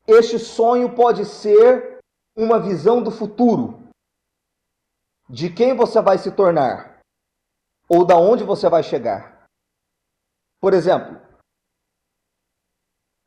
este 0.08 0.39
sonho 0.39 0.96
pode 0.96 1.26
ser 1.26 2.00
uma 2.36 2.60
visão 2.60 3.02
do 3.02 3.12
futuro, 3.12 3.88
de 5.30 5.50
quem 5.54 5.76
você 5.76 6.02
vai 6.02 6.18
se 6.18 6.32
tornar 6.32 7.00
ou 7.88 8.06
da 8.06 8.18
onde 8.18 8.44
você 8.44 8.68
vai 8.70 8.82
chegar. 8.82 9.46
Por 10.60 10.74
exemplo, 10.74 11.22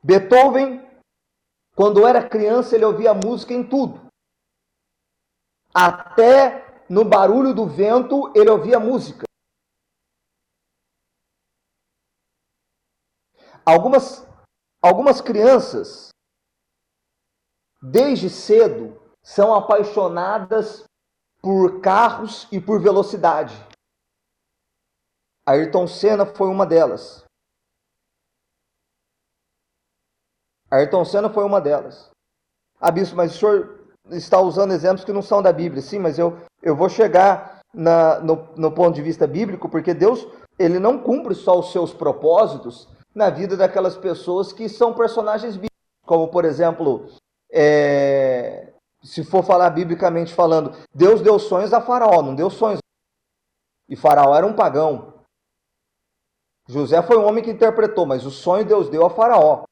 Beethoven 0.02 0.85
quando 1.76 2.06
era 2.06 2.26
criança, 2.26 2.74
ele 2.74 2.86
ouvia 2.86 3.12
música 3.12 3.52
em 3.52 3.62
tudo. 3.68 4.06
Até 5.74 6.86
no 6.88 7.04
barulho 7.04 7.54
do 7.54 7.66
vento, 7.66 8.32
ele 8.34 8.48
ouvia 8.48 8.80
música. 8.80 9.26
Algumas, 13.62 14.26
algumas 14.82 15.20
crianças, 15.20 16.08
desde 17.82 18.30
cedo, 18.30 18.98
são 19.22 19.54
apaixonadas 19.54 20.84
por 21.42 21.82
carros 21.82 22.48
e 22.50 22.58
por 22.58 22.80
velocidade. 22.80 23.54
Ayrton 25.46 25.86
Senna 25.86 26.24
foi 26.24 26.48
uma 26.48 26.64
delas. 26.64 27.25
Ayrton 30.76 31.04
Senna 31.04 31.28
foi 31.28 31.44
uma 31.44 31.60
delas. 31.60 32.10
Ah, 32.80 32.90
bispo, 32.90 33.16
mas 33.16 33.34
o 33.34 33.38
senhor 33.38 33.80
está 34.10 34.40
usando 34.40 34.72
exemplos 34.72 35.04
que 35.04 35.12
não 35.12 35.22
são 35.22 35.42
da 35.42 35.52
Bíblia. 35.52 35.82
Sim, 35.82 35.98
mas 35.98 36.18
eu, 36.18 36.38
eu 36.62 36.76
vou 36.76 36.88
chegar 36.88 37.60
na, 37.72 38.20
no, 38.20 38.48
no 38.56 38.72
ponto 38.72 38.94
de 38.94 39.02
vista 39.02 39.26
bíblico, 39.26 39.68
porque 39.68 39.92
Deus 39.94 40.26
ele 40.58 40.78
não 40.78 40.98
cumpre 40.98 41.34
só 41.34 41.58
os 41.58 41.72
seus 41.72 41.92
propósitos 41.92 42.88
na 43.14 43.30
vida 43.30 43.56
daquelas 43.56 43.96
pessoas 43.96 44.52
que 44.52 44.68
são 44.68 44.94
personagens 44.94 45.54
bíblicos, 45.54 45.76
como 46.04 46.28
por 46.28 46.44
exemplo, 46.44 47.06
é, 47.50 48.72
se 49.02 49.24
for 49.24 49.42
falar 49.42 49.70
biblicamente 49.70 50.34
falando, 50.34 50.72
Deus 50.94 51.20
deu 51.20 51.38
sonhos 51.38 51.72
a 51.72 51.80
Faraó, 51.80 52.22
não 52.22 52.34
deu 52.34 52.50
sonhos. 52.50 52.80
E 53.88 53.96
Faraó 53.96 54.34
era 54.34 54.46
um 54.46 54.54
pagão. 54.54 55.14
José 56.68 57.00
foi 57.02 57.16
um 57.16 57.24
homem 57.24 57.44
que 57.44 57.50
interpretou, 57.50 58.04
mas 58.04 58.26
o 58.26 58.30
sonho 58.30 58.64
Deus 58.64 58.88
deu 58.88 59.06
a 59.06 59.10
Faraó. 59.10 59.62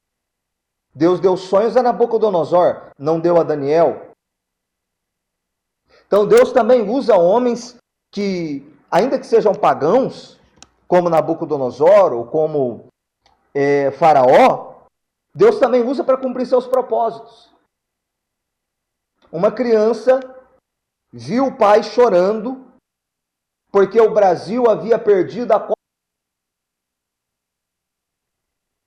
Deus 0.95 1.19
deu 1.19 1.37
sonhos 1.37 1.77
a 1.77 1.83
Nabucodonosor, 1.83 2.93
não 2.99 3.19
deu 3.19 3.39
a 3.39 3.43
Daniel. 3.43 4.13
Então 6.07 6.27
Deus 6.27 6.53
também 6.53 6.89
usa 6.89 7.17
homens 7.17 7.77
que, 8.13 8.63
ainda 8.91 9.19
que 9.19 9.27
sejam 9.27 9.55
pagãos, 9.55 10.39
como 10.87 11.11
Nabucodonosor 11.11 12.13
ou 12.13 12.27
como 12.27 12.87
é, 13.53 13.91
Faraó, 13.93 14.85
Deus 15.35 15.59
também 15.59 15.83
usa 15.83 16.05
para 16.05 16.17
cumprir 16.17 16.47
seus 16.47 16.67
propósitos. 16.67 17.53
Uma 19.33 19.51
criança 19.51 20.21
viu 21.13 21.47
o 21.47 21.57
pai 21.57 21.83
chorando 21.83 22.73
porque 23.73 24.01
o 24.01 24.15
Brasil 24.15 24.71
havia 24.71 24.97
perdido 24.97 25.51
a 25.51 25.75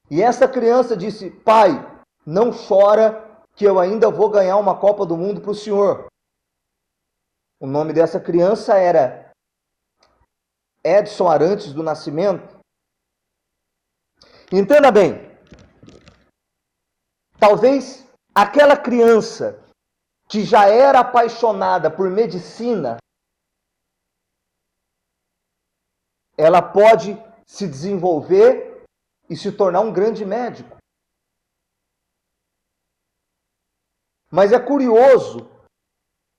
E 0.10 0.22
essa 0.22 0.48
criança 0.48 0.96
disse: 0.96 1.30
Pai, 1.30 1.97
não 2.28 2.52
chora, 2.52 3.26
que 3.56 3.64
eu 3.64 3.80
ainda 3.80 4.12
vou 4.12 4.30
ganhar 4.30 4.58
uma 4.58 4.78
Copa 4.78 5.06
do 5.06 5.16
Mundo 5.16 5.40
para 5.40 5.52
o 5.52 5.56
senhor. 5.56 6.08
O 7.58 7.66
nome 7.66 7.94
dessa 7.94 8.20
criança 8.20 8.78
era 8.78 9.32
Edson 10.84 11.30
Arantes 11.30 11.72
do 11.72 11.82
Nascimento. 11.82 12.60
Entenda 14.52 14.92
bem, 14.92 15.38
talvez 17.40 18.06
aquela 18.36 18.76
criança 18.76 19.64
que 20.28 20.44
já 20.44 20.68
era 20.68 21.00
apaixonada 21.00 21.90
por 21.90 22.10
medicina, 22.10 22.98
ela 26.38 26.62
pode 26.62 27.18
se 27.46 27.66
desenvolver 27.68 28.84
e 29.30 29.36
se 29.36 29.52
tornar 29.52 29.80
um 29.80 29.94
grande 29.94 30.26
médico. 30.26 30.77
Mas 34.32 34.52
é 34.52 34.60
curioso 34.60 35.50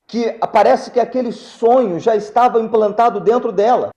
que 0.07 0.33
parece 0.53 0.91
que 0.91 1.01
aquele 1.01 1.33
sonho 1.33 2.01
já 2.01 2.17
estava 2.17 2.61
implantado 2.61 3.21
dentro 3.21 3.53
dela. 3.53 3.91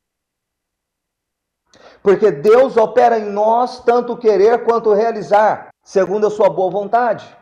Porque 2.04 2.32
Deus 2.32 2.78
opera 2.78 3.20
em 3.20 3.30
nós 3.30 3.84
tanto 3.84 4.18
querer 4.18 4.66
quanto 4.66 4.94
realizar, 4.94 5.70
segundo 5.84 6.28
a 6.28 6.32
sua 6.32 6.50
boa 6.50 6.70
vontade. 6.72 7.38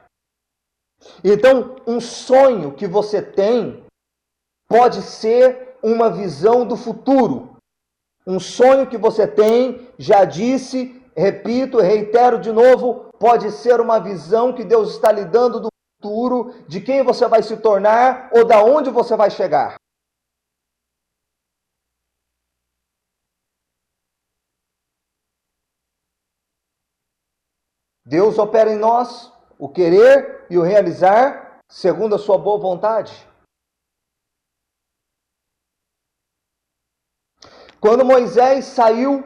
Então, 1.24 1.78
um 1.88 2.00
sonho 2.00 2.74
que 2.74 2.86
você 2.86 3.22
tem 3.22 3.86
pode 4.68 5.02
ser 5.02 5.78
uma 5.82 6.10
visão 6.10 6.66
do 6.66 6.76
futuro. 6.76 7.58
Um 8.28 8.40
sonho 8.40 8.86
que 8.86 8.98
você 8.98 9.26
tem, 9.26 9.90
já 9.98 10.26
disse, 10.26 11.02
repito, 11.16 11.80
reitero 11.80 12.38
de 12.38 12.52
novo, 12.52 13.10
pode 13.18 13.50
ser 13.52 13.80
uma 13.80 14.00
visão 14.00 14.54
que 14.54 14.64
Deus 14.64 14.92
está 14.92 15.12
lhe 15.12 15.26
dando 15.26 15.60
do 15.60 15.70
futuro, 16.02 16.54
de 16.68 16.80
quem 16.80 17.04
você 17.04 17.28
vai 17.28 17.44
se 17.44 17.58
tornar 17.58 18.30
ou 18.34 18.46
da 18.46 18.64
onde 18.64 18.90
você 18.90 19.16
vai 19.18 19.30
chegar. 19.30 19.76
Deus 28.06 28.40
opera 28.40 28.72
em 28.72 28.78
nós 28.78 29.32
o 29.58 29.70
querer 29.70 30.48
e 30.50 30.58
o 30.58 30.64
realizar 30.64 31.60
segundo 31.70 32.16
a 32.16 32.20
sua 32.20 32.38
boa 32.38 32.58
vontade. 32.58 33.28
Quando 37.80 38.04
Moisés 38.04 38.66
saiu, 38.66 39.24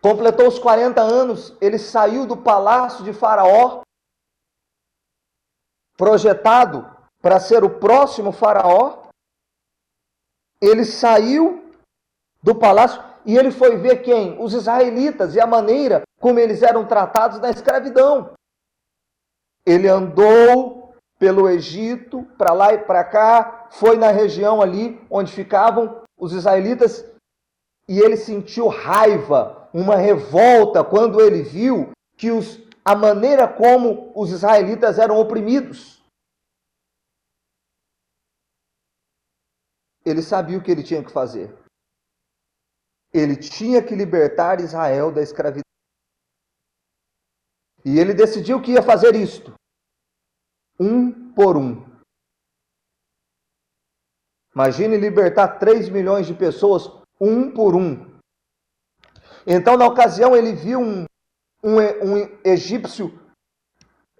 completou 0.00 0.48
os 0.48 0.58
40 0.58 1.00
anos, 1.00 1.54
ele 1.60 1.78
saiu 1.78 2.26
do 2.26 2.36
palácio 2.36 3.04
de 3.04 3.12
Faraó, 3.12 3.82
projetado 5.98 6.88
para 7.20 7.40
ser 7.40 7.64
o 7.64 7.78
próximo 7.78 8.32
Faraó. 8.32 9.08
Ele 10.62 10.84
saiu 10.84 11.70
do 12.42 12.54
palácio 12.54 13.02
e 13.26 13.36
ele 13.36 13.50
foi 13.50 13.76
ver 13.76 14.02
quem? 14.02 14.40
Os 14.40 14.54
israelitas 14.54 15.34
e 15.34 15.40
a 15.40 15.46
maneira 15.46 16.02
como 16.18 16.38
eles 16.38 16.62
eram 16.62 16.86
tratados 16.86 17.38
na 17.40 17.50
escravidão. 17.50 18.30
Ele 19.66 19.88
andou 19.88 20.94
pelo 21.18 21.48
Egito, 21.48 22.22
para 22.38 22.52
lá 22.52 22.72
e 22.72 22.78
para 22.78 23.04
cá, 23.04 23.66
foi 23.70 23.96
na 23.96 24.10
região 24.10 24.62
ali 24.62 25.00
onde 25.10 25.32
ficavam 25.32 26.00
os 26.16 26.32
israelitas 26.32 27.04
e 27.88 27.98
ele 27.98 28.16
sentiu 28.16 28.68
raiva, 28.68 29.68
uma 29.72 29.96
revolta 29.96 30.84
quando 30.84 31.20
ele 31.20 31.42
viu 31.42 31.90
que 32.16 32.30
os, 32.30 32.60
a 32.88 32.96
maneira 32.96 33.46
como 33.46 34.10
os 34.18 34.30
israelitas 34.30 34.98
eram 34.98 35.18
oprimidos. 35.18 36.02
Ele 40.06 40.22
sabia 40.22 40.56
o 40.56 40.62
que 40.62 40.70
ele 40.70 40.82
tinha 40.82 41.04
que 41.04 41.12
fazer. 41.12 41.54
Ele 43.12 43.36
tinha 43.36 43.86
que 43.86 43.94
libertar 43.94 44.58
Israel 44.58 45.12
da 45.12 45.20
escravidão. 45.20 45.60
E 47.84 47.98
ele 47.98 48.14
decidiu 48.14 48.62
que 48.62 48.72
ia 48.72 48.82
fazer 48.82 49.14
isto, 49.14 49.52
um 50.80 51.34
por 51.34 51.58
um. 51.58 51.84
Imagine 54.54 54.96
libertar 54.96 55.58
3 55.58 55.90
milhões 55.90 56.26
de 56.26 56.32
pessoas, 56.32 56.84
um 57.20 57.52
por 57.52 57.76
um. 57.76 58.18
Então, 59.46 59.76
na 59.76 59.86
ocasião, 59.86 60.34
ele 60.34 60.54
viu 60.54 60.80
um, 60.80 61.04
um, 61.62 61.76
um 61.78 62.40
egípcio 62.44 63.18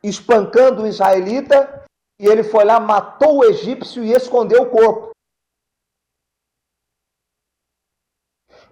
espancando 0.02 0.82
o 0.82 0.86
israelita, 0.86 1.84
e 2.20 2.26
ele 2.26 2.42
foi 2.42 2.64
lá, 2.64 2.80
matou 2.80 3.38
o 3.38 3.44
egípcio 3.44 4.04
e 4.04 4.12
escondeu 4.12 4.62
o 4.62 4.70
corpo. 4.70 5.10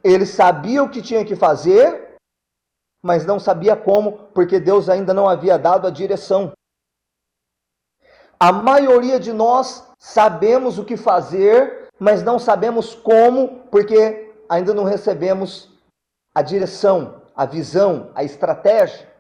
Ele 0.03 0.27
sabia 0.27 0.83
o 0.83 0.91
que 0.91 1.03
tinha 1.03 1.25
que 1.25 1.35
fazer, 1.35 2.17
mas 3.03 3.27
não 3.27 3.39
sabia 3.39 3.77
como, 3.77 4.29
porque 4.29 4.61
Deus 4.61 4.89
ainda 4.89 5.13
não 5.13 5.29
havia 5.29 5.59
dado 5.59 5.87
a 5.87 5.91
direção. 5.91 6.53
A 8.39 8.53
maioria 8.53 9.19
de 9.19 9.33
nós 9.33 9.89
sabemos 9.99 10.79
o 10.79 10.85
que 10.85 10.97
fazer, 10.97 11.89
mas 11.99 12.23
não 12.23 12.39
sabemos 12.39 12.95
como, 12.95 13.67
porque 13.69 14.35
ainda 14.49 14.75
não 14.75 14.85
recebemos 14.85 15.71
a 16.35 16.43
direção, 16.43 17.23
a 17.37 17.45
visão, 17.45 18.11
a 18.15 18.25
estratégia. 18.25 19.15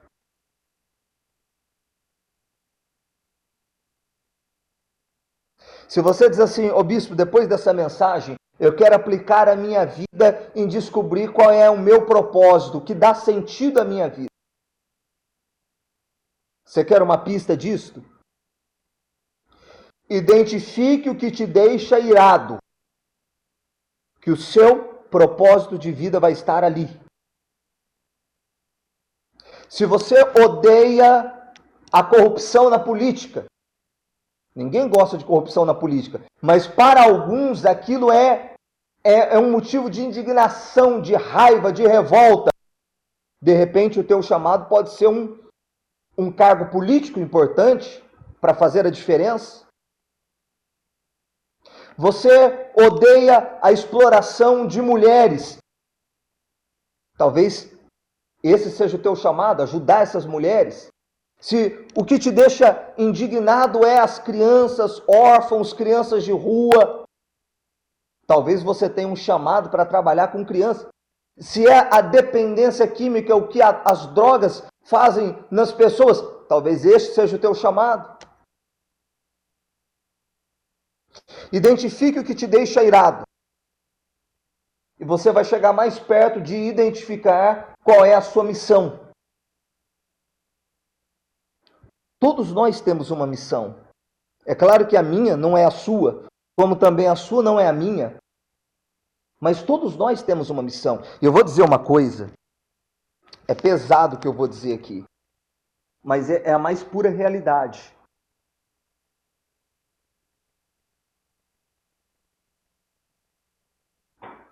Se 5.86 6.00
você 6.00 6.28
diz 6.28 6.40
assim, 6.40 6.70
ô 6.70 6.82
bispo, 6.82 7.14
depois 7.14 7.46
dessa 7.46 7.72
mensagem, 7.74 8.34
eu 8.58 8.74
quero 8.74 8.96
aplicar 8.96 9.48
a 9.48 9.54
minha 9.54 9.84
vida 9.84 10.50
em 10.54 10.66
descobrir 10.66 11.30
qual 11.32 11.50
é 11.50 11.68
o 11.68 11.78
meu 11.78 12.06
propósito, 12.06 12.80
que 12.80 12.94
dá 12.94 13.14
sentido 13.14 13.78
à 13.78 13.84
minha 13.84 14.08
vida. 14.08 14.30
Você 16.64 16.84
quer 16.84 17.02
uma 17.02 17.22
pista 17.22 17.56
disto? 17.56 18.02
Identifique 20.08 21.10
o 21.10 21.16
que 21.16 21.30
te 21.30 21.46
deixa 21.46 21.98
irado, 21.98 22.58
que 24.20 24.30
o 24.30 24.36
seu 24.36 24.94
propósito 25.04 25.78
de 25.78 25.92
vida 25.92 26.18
vai 26.18 26.32
estar 26.32 26.64
ali. 26.64 27.05
Se 29.68 29.84
você 29.84 30.22
odeia 30.42 31.32
a 31.92 32.02
corrupção 32.02 32.70
na 32.70 32.78
política, 32.78 33.46
Ninguém 34.56 34.88
gosta 34.88 35.18
de 35.18 35.24
corrupção 35.24 35.66
na 35.66 35.74
política. 35.74 36.24
Mas 36.40 36.66
para 36.66 37.04
alguns 37.04 37.66
aquilo 37.66 38.10
é, 38.10 38.54
é, 39.04 39.34
é 39.34 39.38
um 39.38 39.52
motivo 39.52 39.90
de 39.90 40.02
indignação, 40.02 41.02
de 41.02 41.14
raiva, 41.14 41.70
de 41.70 41.86
revolta. 41.86 42.50
De 43.42 43.52
repente, 43.52 44.00
o 44.00 44.04
teu 44.04 44.22
chamado 44.22 44.66
pode 44.66 44.92
ser 44.94 45.08
um, 45.08 45.38
um 46.16 46.32
cargo 46.32 46.70
político 46.70 47.20
importante 47.20 48.02
para 48.40 48.54
fazer 48.54 48.86
a 48.86 48.90
diferença. 48.90 49.66
Você 51.98 52.72
odeia 52.74 53.58
a 53.60 53.70
exploração 53.70 54.66
de 54.66 54.80
mulheres. 54.80 55.58
Talvez 57.18 57.75
esse 58.48 58.70
seja 58.70 58.96
o 58.96 59.02
teu 59.02 59.16
chamado, 59.16 59.62
ajudar 59.62 60.02
essas 60.02 60.26
mulheres. 60.26 60.88
Se 61.38 61.86
o 61.94 62.04
que 62.04 62.18
te 62.18 62.30
deixa 62.30 62.92
indignado 62.96 63.84
é 63.84 63.98
as 63.98 64.18
crianças 64.18 65.02
órfãos, 65.08 65.72
crianças 65.72 66.24
de 66.24 66.32
rua, 66.32 67.04
talvez 68.26 68.62
você 68.62 68.88
tenha 68.88 69.08
um 69.08 69.16
chamado 69.16 69.70
para 69.70 69.84
trabalhar 69.84 70.28
com 70.28 70.44
crianças. 70.44 70.88
Se 71.38 71.66
é 71.66 71.88
a 71.92 72.00
dependência 72.00 72.88
química, 72.88 73.36
o 73.36 73.48
que 73.48 73.60
a, 73.60 73.82
as 73.84 74.06
drogas 74.14 74.64
fazem 74.84 75.36
nas 75.50 75.72
pessoas, 75.72 76.22
talvez 76.48 76.84
este 76.84 77.14
seja 77.14 77.36
o 77.36 77.40
teu 77.40 77.54
chamado. 77.54 78.16
Identifique 81.52 82.18
o 82.18 82.24
que 82.24 82.34
te 82.34 82.46
deixa 82.46 82.82
irado. 82.82 83.24
E 84.98 85.04
você 85.04 85.30
vai 85.30 85.44
chegar 85.44 85.72
mais 85.72 85.98
perto 85.98 86.40
de 86.40 86.56
identificar 86.56 87.75
qual 87.86 88.04
é 88.04 88.16
a 88.16 88.20
sua 88.20 88.42
missão. 88.42 88.98
Todos 92.18 92.50
nós 92.52 92.80
temos 92.80 93.12
uma 93.12 93.28
missão. 93.28 93.80
É 94.44 94.56
claro 94.56 94.88
que 94.88 94.96
a 94.96 95.04
minha 95.04 95.36
não 95.36 95.56
é 95.56 95.64
a 95.64 95.70
sua, 95.70 96.26
como 96.58 96.76
também 96.76 97.06
a 97.06 97.14
sua 97.14 97.44
não 97.44 97.60
é 97.60 97.68
a 97.68 97.72
minha. 97.72 98.16
Mas 99.40 99.62
todos 99.62 99.96
nós 99.96 100.20
temos 100.20 100.50
uma 100.50 100.64
missão. 100.64 100.98
E 101.22 101.26
eu 101.26 101.32
vou 101.32 101.44
dizer 101.44 101.62
uma 101.62 101.78
coisa. 101.78 102.32
É 103.46 103.54
pesado 103.54 104.16
o 104.16 104.18
que 104.18 104.26
eu 104.26 104.32
vou 104.32 104.48
dizer 104.48 104.76
aqui. 104.76 105.04
Mas 106.02 106.28
é, 106.28 106.42
é 106.42 106.52
a 106.52 106.58
mais 106.58 106.82
pura 106.82 107.08
realidade. 107.08 107.94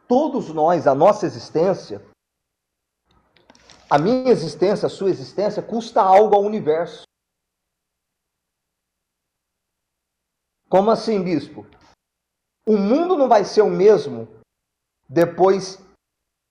Todos 0.06 0.50
nós, 0.50 0.86
a 0.86 0.94
nossa 0.94 1.26
existência, 1.26 2.13
A 3.94 3.98
minha 3.98 4.28
existência, 4.28 4.86
a 4.86 4.90
sua 4.90 5.08
existência, 5.08 5.62
custa 5.62 6.02
algo 6.02 6.34
ao 6.34 6.42
universo. 6.42 7.04
Como 10.68 10.90
assim, 10.90 11.22
bispo? 11.22 11.64
O 12.66 12.76
mundo 12.76 13.16
não 13.16 13.28
vai 13.28 13.44
ser 13.44 13.62
o 13.62 13.70
mesmo 13.70 14.26
depois 15.08 15.78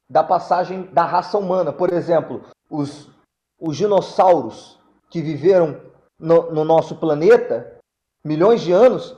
da 0.10 0.24
passagem 0.24 0.86
da 0.94 1.04
raça 1.04 1.38
humana. 1.38 1.74
Por 1.74 1.92
exemplo, 1.92 2.50
os, 2.70 3.10
os 3.60 3.76
dinossauros 3.76 4.80
que 5.10 5.22
viveram 5.22 5.82
no, 6.18 6.50
no 6.50 6.64
nosso 6.64 6.98
planeta, 6.98 7.78
milhões 8.24 8.62
de 8.62 8.72
anos, 8.72 9.18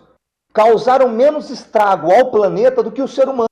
causaram 0.51 1.09
menos 1.09 1.51
estrago 1.51 2.11
ao 2.11 2.31
planeta 2.31 2.81
do 2.81 2.91
que 2.91 3.03
o 3.03 3.07
ser 3.07 3.29
humano. 3.29 3.49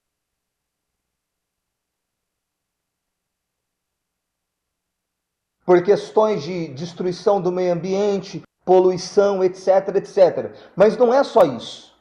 Por 5.65 5.83
questões 5.83 6.43
de 6.43 6.67
destruição 6.69 7.41
do 7.41 7.51
meio 7.51 7.73
ambiente, 7.73 8.41
poluição, 8.65 9.43
etc, 9.43 9.95
etc. 9.95 10.53
Mas 10.75 10.97
não 10.97 11.13
é 11.13 11.23
só 11.23 11.43
isso. 11.43 11.93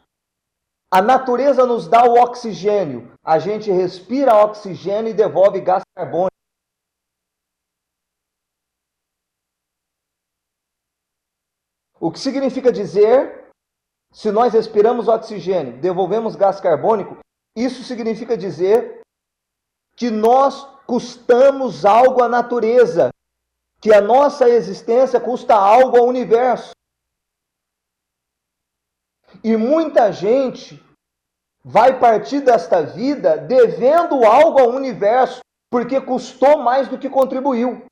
A 0.90 1.00
natureza 1.00 1.64
nos 1.64 1.88
dá 1.88 2.04
o 2.04 2.20
oxigênio. 2.20 3.12
A 3.24 3.38
gente 3.38 3.70
respira 3.70 4.44
oxigênio 4.44 5.10
e 5.10 5.14
devolve 5.14 5.60
gás 5.60 5.82
carbônico. 5.96 6.32
O 11.98 12.10
que 12.10 12.18
significa 12.18 12.72
dizer, 12.72 13.48
se 14.12 14.30
nós 14.32 14.52
respiramos 14.52 15.08
oxigênio, 15.08 15.80
devolvemos 15.80 16.34
gás 16.34 16.60
carbônico, 16.60 17.16
isso 17.56 17.84
significa 17.84 18.36
dizer 18.36 19.00
que 19.96 20.10
nós 20.10 20.66
custamos 20.84 21.84
algo 21.84 22.22
à 22.22 22.28
natureza 22.28 23.11
que 23.82 23.92
a 23.92 24.00
nossa 24.00 24.48
existência 24.48 25.20
custa 25.20 25.56
algo 25.56 25.96
ao 25.96 26.06
universo. 26.06 26.70
E 29.42 29.56
muita 29.56 30.12
gente 30.12 30.80
vai 31.64 31.98
partir 31.98 32.42
desta 32.42 32.80
vida 32.80 33.36
devendo 33.36 34.24
algo 34.24 34.60
ao 34.60 34.68
universo, 34.68 35.40
porque 35.68 36.00
custou 36.00 36.58
mais 36.58 36.86
do 36.86 36.96
que 36.96 37.10
contribuiu. 37.10 37.84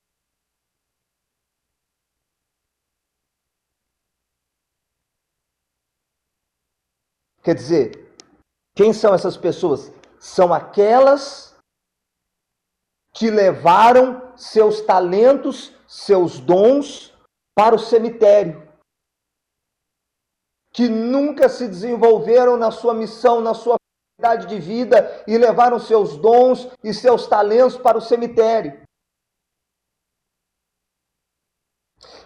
Quer 7.43 7.55
dizer, 7.57 8.15
quem 8.77 8.93
são 8.93 9.13
essas 9.13 9.37
pessoas? 9.37 9.91
São 10.21 10.55
aquelas 10.55 11.57
que 13.13 13.29
levaram 13.29 14.37
seus 14.37 14.83
talentos 14.83 15.80
seus 15.91 16.39
dons 16.39 17.13
para 17.53 17.75
o 17.75 17.79
cemitério, 17.79 18.63
que 20.73 20.89
nunca 20.89 21.49
se 21.49 21.67
desenvolveram 21.67 22.57
na 22.57 22.71
sua 22.71 22.95
missão, 22.95 23.41
na 23.41 23.55
sua 23.55 23.77
qualidade 24.17 24.47
de 24.47 24.61
vida 24.61 25.25
e 25.27 25.37
levaram 25.37 25.81
seus 25.81 26.17
dons 26.17 26.69
e 26.85 26.95
seus 26.95 27.27
talentos 27.27 27.77
para 27.77 27.99
o 27.99 28.01
cemitério. 28.01 28.81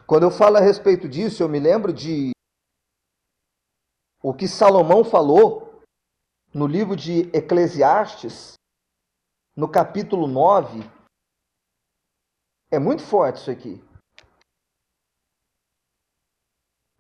Quando 0.07 0.25
eu 0.25 0.31
falo 0.31 0.59
a 0.59 0.61
respeito 0.61 1.09
disso, 1.09 1.43
eu 1.43 1.49
me 1.49 1.59
lembro 1.59 1.91
de 1.91 2.33
o 4.23 4.35
que 4.35 4.47
Salomão 4.47 5.03
falou 5.03 5.81
no 6.53 6.67
livro 6.67 6.95
de 6.95 7.31
Eclesiastes, 7.35 8.57
no 9.57 9.71
capítulo 9.71 10.27
9, 10.27 10.81
é 12.75 12.79
muito 12.79 13.03
forte 13.03 13.37
isso 13.37 13.51
aqui. 13.51 13.83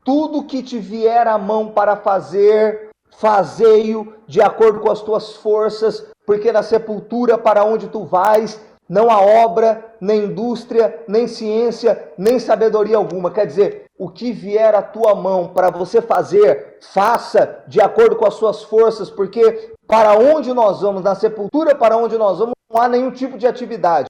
Tudo 0.04 0.44
que 0.44 0.62
te 0.62 0.78
vier 0.78 1.26
à 1.26 1.38
mão 1.38 1.72
para 1.72 1.96
fazer, 1.96 2.90
fazei-o 3.16 4.14
de 4.26 4.40
acordo 4.40 4.80
com 4.80 4.90
as 4.90 5.00
tuas 5.00 5.34
forças, 5.36 6.06
porque 6.26 6.52
na 6.52 6.62
sepultura 6.62 7.38
para 7.38 7.64
onde 7.64 7.88
tu 7.88 8.04
vais, 8.04 8.60
não 8.88 9.10
há 9.10 9.20
obra, 9.20 9.96
nem 10.00 10.24
indústria, 10.24 11.02
nem 11.08 11.26
ciência, 11.26 12.12
nem 12.18 12.38
sabedoria 12.38 12.98
alguma. 12.98 13.30
Quer 13.30 13.46
dizer, 13.46 13.84
o 13.98 14.10
que 14.10 14.30
vier 14.30 14.74
à 14.74 14.82
tua 14.82 15.14
mão 15.14 15.48
para 15.48 15.70
você 15.70 16.02
fazer, 16.02 16.78
faça 16.92 17.64
de 17.66 17.80
acordo 17.80 18.16
com 18.16 18.26
as 18.26 18.34
suas 18.34 18.62
forças, 18.62 19.08
porque 19.08 19.72
para 19.86 20.18
onde 20.18 20.52
nós 20.52 20.82
vamos, 20.82 21.02
na 21.02 21.14
sepultura 21.14 21.74
para 21.74 21.96
onde 21.96 22.18
nós 22.18 22.38
vamos, 22.38 22.54
não 22.70 22.82
há 22.82 22.88
nenhum 22.88 23.10
tipo 23.10 23.38
de 23.38 23.46
atividade. 23.46 24.06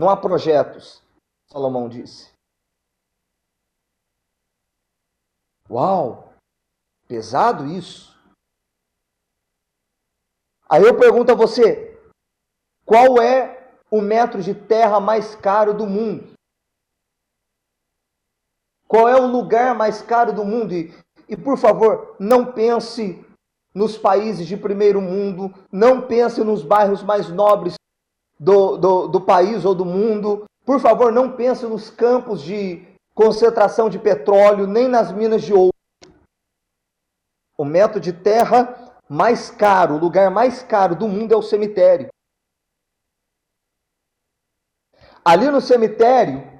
Não 0.00 0.08
há 0.08 0.16
projetos, 0.16 1.02
Salomão 1.52 1.86
disse. 1.86 2.32
Uau! 5.68 6.32
Pesado 7.06 7.66
isso. 7.66 8.18
Aí 10.70 10.82
eu 10.82 10.98
pergunto 10.98 11.32
a 11.32 11.34
você: 11.34 12.00
qual 12.86 13.20
é 13.20 13.74
o 13.90 14.00
metro 14.00 14.42
de 14.42 14.54
terra 14.54 14.98
mais 15.00 15.34
caro 15.34 15.74
do 15.74 15.86
mundo? 15.86 16.32
Qual 18.88 19.06
é 19.06 19.20
o 19.20 19.26
lugar 19.26 19.74
mais 19.74 20.00
caro 20.00 20.32
do 20.32 20.46
mundo? 20.46 20.72
E, 20.72 20.94
e 21.28 21.36
por 21.36 21.58
favor, 21.58 22.16
não 22.18 22.50
pense 22.50 23.22
nos 23.74 23.98
países 23.98 24.46
de 24.46 24.56
primeiro 24.56 25.02
mundo, 25.02 25.52
não 25.70 26.08
pense 26.08 26.42
nos 26.42 26.62
bairros 26.62 27.02
mais 27.02 27.28
nobres 27.28 27.74
do, 28.40 28.78
do, 28.78 29.06
do 29.06 29.20
país 29.20 29.66
ou 29.66 29.74
do 29.74 29.84
mundo. 29.84 30.46
Por 30.64 30.80
favor, 30.80 31.12
não 31.12 31.36
pense 31.36 31.66
nos 31.66 31.90
campos 31.90 32.40
de 32.40 32.88
concentração 33.14 33.90
de 33.90 33.98
petróleo, 33.98 34.66
nem 34.66 34.88
nas 34.88 35.12
minas 35.12 35.42
de 35.42 35.52
ouro. 35.52 35.74
O 37.58 37.64
metro 37.64 38.00
de 38.00 38.14
terra 38.14 38.98
mais 39.06 39.50
caro, 39.50 39.96
o 39.96 39.98
lugar 39.98 40.30
mais 40.30 40.62
caro 40.62 40.96
do 40.96 41.06
mundo 41.06 41.34
é 41.34 41.36
o 41.36 41.42
cemitério. 41.42 42.08
Ali 45.22 45.50
no 45.50 45.60
cemitério 45.60 46.58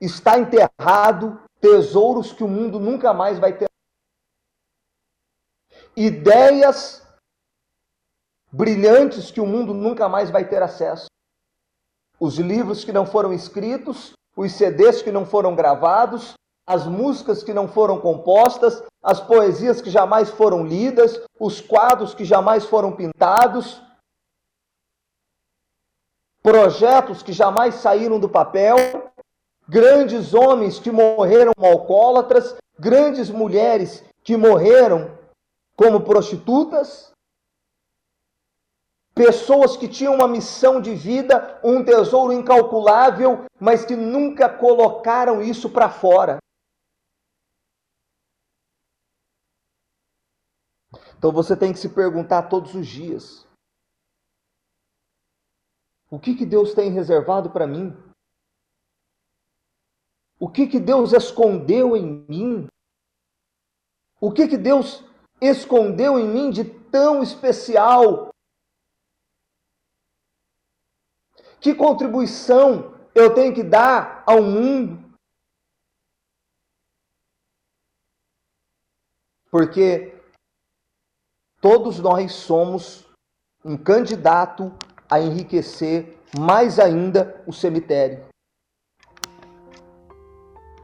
está 0.00 0.38
enterrado 0.38 1.42
tesouros 1.60 2.32
que 2.32 2.44
o 2.44 2.48
mundo 2.48 2.78
nunca 2.78 3.12
mais 3.12 3.40
vai 3.40 3.58
ter. 3.58 3.68
Ideias 5.96 7.04
brilhantes 8.52 9.30
que 9.30 9.40
o 9.40 9.46
mundo 9.46 9.72
nunca 9.72 10.08
mais 10.08 10.30
vai 10.30 10.48
ter 10.48 10.62
acesso. 10.62 11.06
Os 12.18 12.38
livros 12.38 12.84
que 12.84 12.92
não 12.92 13.06
foram 13.06 13.32
escritos, 13.32 14.12
os 14.36 14.52
CDs 14.52 15.02
que 15.02 15.12
não 15.12 15.24
foram 15.24 15.54
gravados, 15.54 16.34
as 16.66 16.86
músicas 16.86 17.42
que 17.42 17.54
não 17.54 17.66
foram 17.66 18.00
compostas, 18.00 18.82
as 19.02 19.20
poesias 19.20 19.80
que 19.80 19.90
jamais 19.90 20.28
foram 20.28 20.64
lidas, 20.64 21.20
os 21.38 21.60
quadros 21.60 22.14
que 22.14 22.24
jamais 22.24 22.64
foram 22.64 22.92
pintados, 22.92 23.80
projetos 26.42 27.22
que 27.22 27.32
jamais 27.32 27.76
saíram 27.76 28.20
do 28.20 28.28
papel, 28.28 28.76
grandes 29.68 30.34
homens 30.34 30.78
que 30.78 30.90
morreram 30.90 31.52
alcoólatras, 31.56 32.56
grandes 32.78 33.30
mulheres 33.30 34.04
que 34.22 34.36
morreram 34.36 35.18
como 35.76 36.02
prostitutas, 36.02 37.09
Pessoas 39.14 39.76
que 39.76 39.88
tinham 39.88 40.14
uma 40.14 40.28
missão 40.28 40.80
de 40.80 40.94
vida, 40.94 41.60
um 41.64 41.84
tesouro 41.84 42.32
incalculável, 42.32 43.44
mas 43.58 43.84
que 43.84 43.96
nunca 43.96 44.48
colocaram 44.48 45.42
isso 45.42 45.68
para 45.68 45.90
fora. 45.90 46.38
Então 51.18 51.30
você 51.30 51.54
tem 51.54 51.70
que 51.70 51.78
se 51.78 51.90
perguntar 51.90 52.44
todos 52.44 52.74
os 52.74 52.86
dias: 52.86 53.46
o 56.10 56.18
que, 56.18 56.34
que 56.34 56.46
Deus 56.46 56.72
tem 56.72 56.90
reservado 56.90 57.50
para 57.50 57.66
mim? 57.66 57.94
O 60.38 60.48
que, 60.48 60.66
que 60.66 60.80
Deus 60.80 61.12
escondeu 61.12 61.94
em 61.94 62.24
mim? 62.26 62.66
O 64.18 64.32
que, 64.32 64.48
que 64.48 64.56
Deus 64.56 65.04
escondeu 65.40 66.18
em 66.18 66.26
mim 66.26 66.50
de 66.50 66.64
tão 66.64 67.22
especial 67.22 68.30
Que 71.60 71.74
contribuição 71.74 72.94
eu 73.14 73.34
tenho 73.34 73.54
que 73.54 73.62
dar 73.62 74.22
ao 74.26 74.42
mundo? 74.42 74.98
Porque 79.50 80.14
todos 81.60 81.98
nós 81.98 82.32
somos 82.32 83.06
um 83.64 83.76
candidato 83.76 84.72
a 85.10 85.20
enriquecer 85.20 86.18
mais 86.38 86.78
ainda 86.78 87.42
o 87.46 87.52
cemitério. 87.52 88.24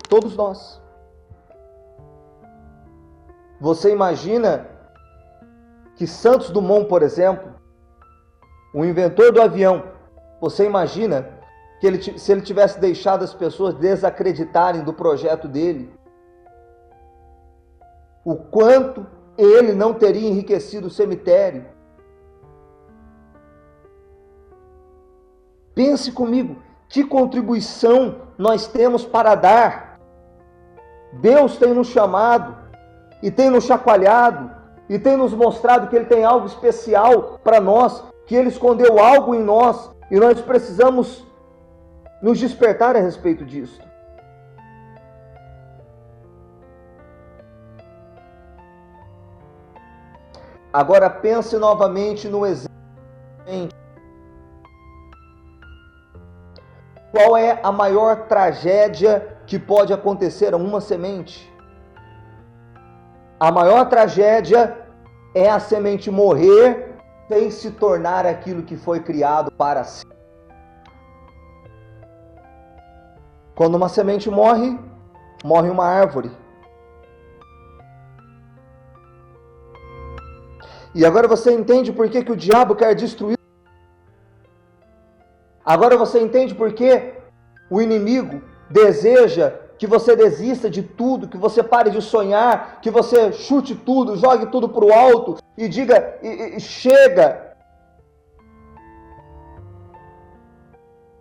Todos 0.09 0.37
nós. 0.37 0.81
Você 3.61 3.91
imagina 3.91 4.68
que 5.95 6.07
Santos 6.07 6.51
Dumont, 6.51 6.87
por 6.89 7.03
exemplo, 7.03 7.55
o 8.74 8.85
inventor 8.85 9.33
do 9.33 9.41
avião, 9.41 9.96
você 10.41 10.64
imagina 10.64 11.28
que 11.80 11.87
ele, 11.87 12.18
se 12.18 12.32
ele 12.32 12.43
tivesse 12.43 12.78
deixado 12.80 13.22
as 13.22 13.34
pessoas 13.34 13.74
desacreditarem 13.74 14.82
do 14.82 14.93
projeto 14.93 15.47
dele, 15.49 15.93
o 18.24 18.34
quanto 18.37 19.07
ele 19.39 19.72
não 19.72 19.95
teria 19.95 20.28
enriquecido 20.28 20.89
o 20.89 20.91
cemitério. 20.91 21.66
Pense 25.74 26.11
comigo, 26.11 26.57
que 26.89 27.05
contribuição 27.05 28.22
nós 28.39 28.66
temos 28.66 29.05
para 29.05 29.34
dar. 29.34 30.01
Deus 31.12 31.57
tem 31.57 31.72
nos 31.72 31.89
chamado 31.89 32.57
e 33.22 33.30
tem 33.30 33.51
nos 33.51 33.64
chacoalhado 33.64 34.51
e 34.89 34.99
tem 34.99 35.16
nos 35.16 35.32
mostrado 35.32 35.89
que 35.89 35.97
Ele 35.97 36.05
tem 36.05 36.24
algo 36.24 36.47
especial 36.47 37.41
para 37.43 37.61
nós, 37.61 38.03
que 38.26 38.34
Ele 38.34 38.49
escondeu 38.49 38.99
algo 38.99 39.34
em 39.34 39.43
nós 39.43 39.91
e 40.11 40.19
nós 40.19 40.41
precisamos 40.41 41.27
nos 42.23 42.39
despertar 42.39 42.97
a 42.97 43.01
respeito 43.01 43.45
disso. 43.45 43.81
Agora 50.73 51.09
pense 51.09 51.57
novamente 51.57 52.29
no 52.29 52.45
exemplo. 52.45 52.77
Qual 57.11 57.35
é 57.37 57.59
a 57.63 57.73
maior 57.73 58.27
tragédia 58.27 59.39
que 59.47 59.59
pode 59.59 59.93
acontecer 59.93 60.53
a 60.53 60.57
uma 60.59 60.83
semente? 60.83 61.51
A 63.41 63.51
maior 63.51 63.89
tragédia 63.89 64.77
é 65.35 65.49
a 65.49 65.59
semente 65.59 66.11
morrer 66.11 66.86
sem 67.29 67.51
se 67.51 67.70
tornar 67.72 68.24
aquilo 68.24 68.62
que 68.62 68.77
foi 68.77 69.01
criado 69.01 69.51
para 69.51 69.83
si. 69.85 70.07
Quando 73.55 73.74
uma 73.74 73.89
semente 73.89 74.31
morre, 74.31 74.79
morre 75.45 75.70
uma 75.70 75.85
árvore. 75.85 76.31
E 80.95 81.05
agora 81.05 81.27
você 81.27 81.53
entende 81.53 81.93
por 81.93 82.09
que, 82.09 82.24
que 82.24 82.33
o 82.33 82.37
diabo 82.37 82.77
quer 82.77 82.95
destruir. 82.95 83.37
Agora 85.64 85.97
você 85.97 86.20
entende 86.20 86.55
por 86.55 86.72
que 86.72 87.14
o 87.68 87.83
inimigo 87.83 88.43
deseja 88.70 89.51
que 89.79 89.87
você 89.87 90.14
desista 90.14 90.70
de 90.70 90.83
tudo, 90.83 91.29
que 91.29 91.37
você 91.37 91.62
pare 91.62 91.91
de 91.91 92.01
sonhar, 92.01 92.81
que 92.81 92.91
você 92.91 93.33
chute 93.33 93.74
tudo, 93.74 94.16
jogue 94.16 94.47
tudo 94.47 94.68
para 94.68 94.85
o 94.85 94.93
alto 94.93 95.37
e 95.57 95.69
diga: 95.69 96.19
e, 96.23 96.57
e, 96.57 96.61
chega. 96.61 97.57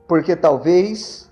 Porque 0.07 0.35
talvez 0.35 1.31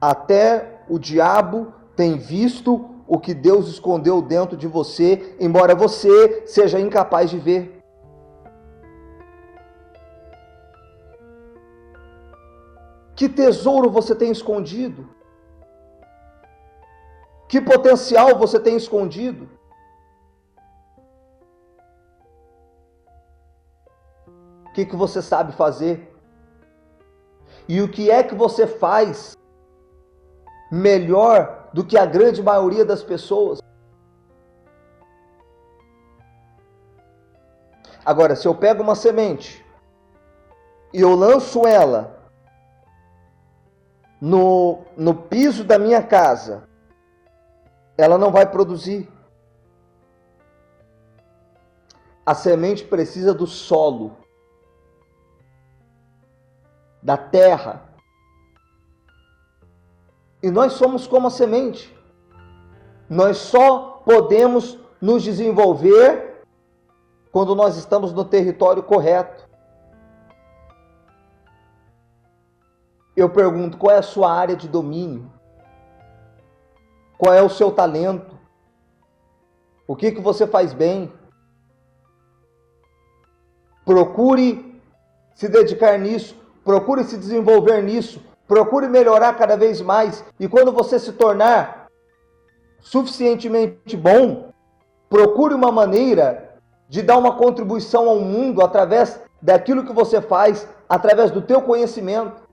até 0.00 0.80
o 0.88 0.98
diabo 0.98 1.72
tem 1.96 2.16
visto 2.16 2.90
o 3.06 3.18
que 3.18 3.34
Deus 3.34 3.68
escondeu 3.68 4.22
dentro 4.22 4.56
de 4.56 4.66
você, 4.66 5.36
embora 5.40 5.74
você 5.74 6.46
seja 6.46 6.78
incapaz 6.80 7.30
de 7.30 7.38
ver. 7.38 7.82
Que 13.16 13.28
tesouro 13.28 13.90
você 13.90 14.14
tem 14.14 14.30
escondido? 14.30 15.08
Que 17.48 17.60
potencial 17.60 18.36
você 18.36 18.58
tem 18.58 18.76
escondido? 18.76 19.48
Que, 24.74 24.84
que 24.84 24.96
você 24.96 25.22
sabe 25.22 25.52
fazer? 25.52 26.14
E 27.66 27.80
o 27.80 27.88
que 27.88 28.10
é 28.10 28.22
que 28.22 28.34
você 28.34 28.66
faz 28.66 29.34
melhor 30.70 31.68
do 31.72 31.84
que 31.84 31.96
a 31.96 32.04
grande 32.04 32.42
maioria 32.42 32.84
das 32.84 33.02
pessoas. 33.02 33.60
Agora, 38.04 38.36
se 38.36 38.46
eu 38.46 38.54
pego 38.54 38.82
uma 38.82 38.94
semente 38.94 39.64
e 40.92 41.00
eu 41.00 41.14
lanço 41.14 41.66
ela 41.66 42.22
no, 44.20 44.82
no 44.96 45.14
piso 45.14 45.64
da 45.64 45.78
minha 45.78 46.02
casa, 46.02 46.68
ela 47.96 48.18
não 48.18 48.30
vai 48.30 48.46
produzir. 48.50 49.08
A 52.26 52.34
semente 52.34 52.84
precisa 52.84 53.32
do 53.32 53.46
solo, 53.46 54.16
da 57.04 57.16
terra, 57.18 57.94
e 60.42 60.50
nós 60.50 60.74
somos 60.74 61.06
como 61.06 61.28
a 61.28 61.30
semente. 61.30 61.96
Nós 63.08 63.38
só 63.38 64.02
podemos 64.04 64.78
nos 65.00 65.22
desenvolver 65.22 66.42
quando 67.32 67.54
nós 67.54 67.78
estamos 67.78 68.12
no 68.12 68.26
território 68.26 68.82
correto. 68.82 69.48
Eu 73.16 73.30
pergunto: 73.30 73.78
qual 73.78 73.94
é 73.94 73.98
a 73.98 74.02
sua 74.02 74.30
área 74.30 74.54
de 74.54 74.68
domínio? 74.68 75.32
Qual 77.16 77.32
é 77.32 77.40
o 77.42 77.48
seu 77.48 77.72
talento? 77.72 78.38
O 79.86 79.96
que, 79.96 80.12
que 80.12 80.20
você 80.20 80.46
faz 80.46 80.74
bem? 80.74 81.10
Procure 83.82 84.80
se 85.34 85.48
dedicar 85.48 85.98
nisso, 85.98 86.36
procure 86.64 87.04
se 87.04 87.16
desenvolver 87.16 87.82
nisso, 87.82 88.20
Procure 88.46 88.88
melhorar 88.88 89.34
cada 89.34 89.56
vez 89.56 89.80
mais. 89.80 90.24
E 90.38 90.48
quando 90.48 90.72
você 90.72 90.98
se 90.98 91.12
tornar 91.12 91.88
suficientemente 92.80 93.96
bom, 93.96 94.52
procure 95.08 95.54
uma 95.54 95.72
maneira 95.72 96.58
de 96.88 97.00
dar 97.02 97.16
uma 97.16 97.36
contribuição 97.36 98.08
ao 98.08 98.20
mundo 98.20 98.62
através 98.62 99.20
daquilo 99.40 99.84
que 99.84 99.92
você 99.92 100.20
faz, 100.20 100.68
através 100.88 101.30
do 101.30 101.40
teu 101.40 101.62
conhecimento. 101.62 102.44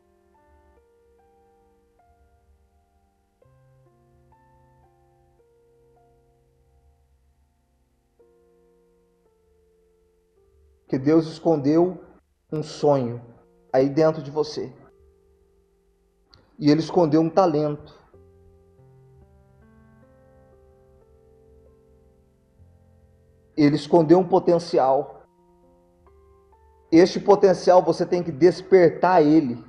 Que 10.87 10.97
Deus 10.97 11.25
escondeu 11.27 12.01
um 12.51 12.63
sonho 12.63 13.30
aí 13.73 13.89
dentro 13.89 14.21
de 14.21 14.31
você 14.31 14.73
e 16.61 16.69
ele 16.69 16.79
escondeu 16.79 17.21
um 17.21 17.29
talento. 17.29 17.99
Ele 23.57 23.75
escondeu 23.75 24.19
um 24.19 24.27
potencial. 24.27 25.23
Este 26.91 27.19
potencial 27.19 27.81
você 27.81 28.05
tem 28.05 28.21
que 28.21 28.31
despertar 28.31 29.23
ele. 29.23 29.65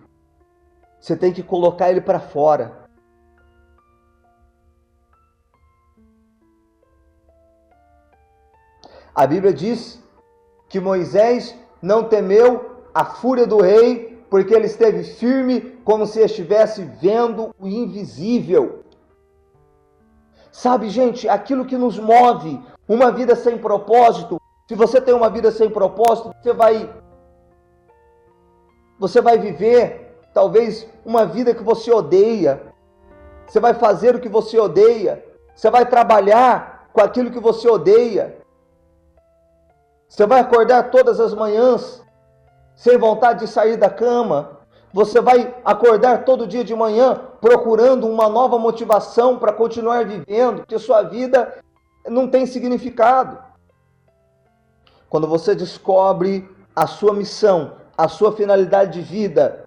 Você 1.01 1.17
tem 1.17 1.33
que 1.33 1.43
colocar 1.43 1.91
ele 1.91 2.03
para 2.03 2.21
fora. 2.21 2.87
A 9.15 9.27
Bíblia 9.27 9.55
diz 9.55 9.99
que 10.69 10.79
Moisés 10.79 11.59
não 11.81 12.07
temeu 12.07 12.72
a 12.95 13.05
fúria 13.05 13.47
do 13.47 13.61
rei 13.61 14.13
porque 14.29 14.55
ele 14.55 14.67
esteve 14.67 15.05
firme 15.05 15.61
como 15.85 16.07
se 16.07 16.21
estivesse 16.21 16.83
vendo 16.85 17.55
o 17.59 17.69
invisível. 17.69 18.83
Sabe, 20.51 20.89
gente, 20.89 21.29
aquilo 21.29 21.67
que 21.67 21.77
nos 21.77 21.99
move, 21.99 22.59
uma 22.89 23.11
vida 23.11 23.37
sem 23.37 23.59
propósito. 23.59 24.41
Se 24.69 24.75
você 24.75 25.01
tem 25.01 25.13
uma 25.13 25.29
vida 25.29 25.51
sem 25.51 25.69
propósito, 25.69 26.35
você 26.43 26.53
vai 26.53 26.91
você 28.99 29.21
vai 29.21 29.37
viver 29.37 30.17
talvez 30.33 30.89
uma 31.05 31.27
vida 31.27 31.55
que 31.55 31.63
você 31.63 31.93
odeia. 31.93 32.63
Você 33.47 33.61
vai 33.61 33.75
fazer 33.75 34.15
o 34.15 34.21
que 34.21 34.29
você 34.29 34.59
odeia. 34.59 35.23
Você 35.55 35.69
vai 35.71 35.85
trabalhar 35.85 36.89
com 36.93 37.03
aquilo 37.03 37.31
que 37.31 37.41
você 37.41 37.69
odeia. 37.69 38.39
Você 40.09 40.27
vai 40.27 40.41
acordar 40.41 40.91
todas 40.91 41.21
as 41.21 41.35
manhãs 41.35 42.03
sem 42.75 42.99
vontade 42.99 43.41
de 43.41 43.47
sair 43.47 43.77
da 43.77 43.91
cama. 43.91 44.59
Você 44.93 45.21
vai 45.21 45.55
acordar 45.65 46.25
todo 46.25 46.47
dia 46.47 46.63
de 46.63 46.75
manhã 46.75 47.21
procurando 47.41 48.07
uma 48.07 48.29
nova 48.29 48.59
motivação 48.59 49.39
para 49.39 49.53
continuar 49.53 50.05
vivendo, 50.05 50.59
porque 50.59 50.79
sua 50.79 51.03
vida 51.03 51.59
não 52.07 52.29
tem 52.29 52.45
significado. 52.47 53.39
Quando 55.09 55.27
você 55.27 55.55
descobre 55.55 56.49
a 56.75 56.87
sua 56.87 57.13
missão, 57.13 57.73
a 57.97 58.09
sua 58.09 58.33
finalidade 58.33 58.93
de 58.93 59.03
vida, 59.03 59.65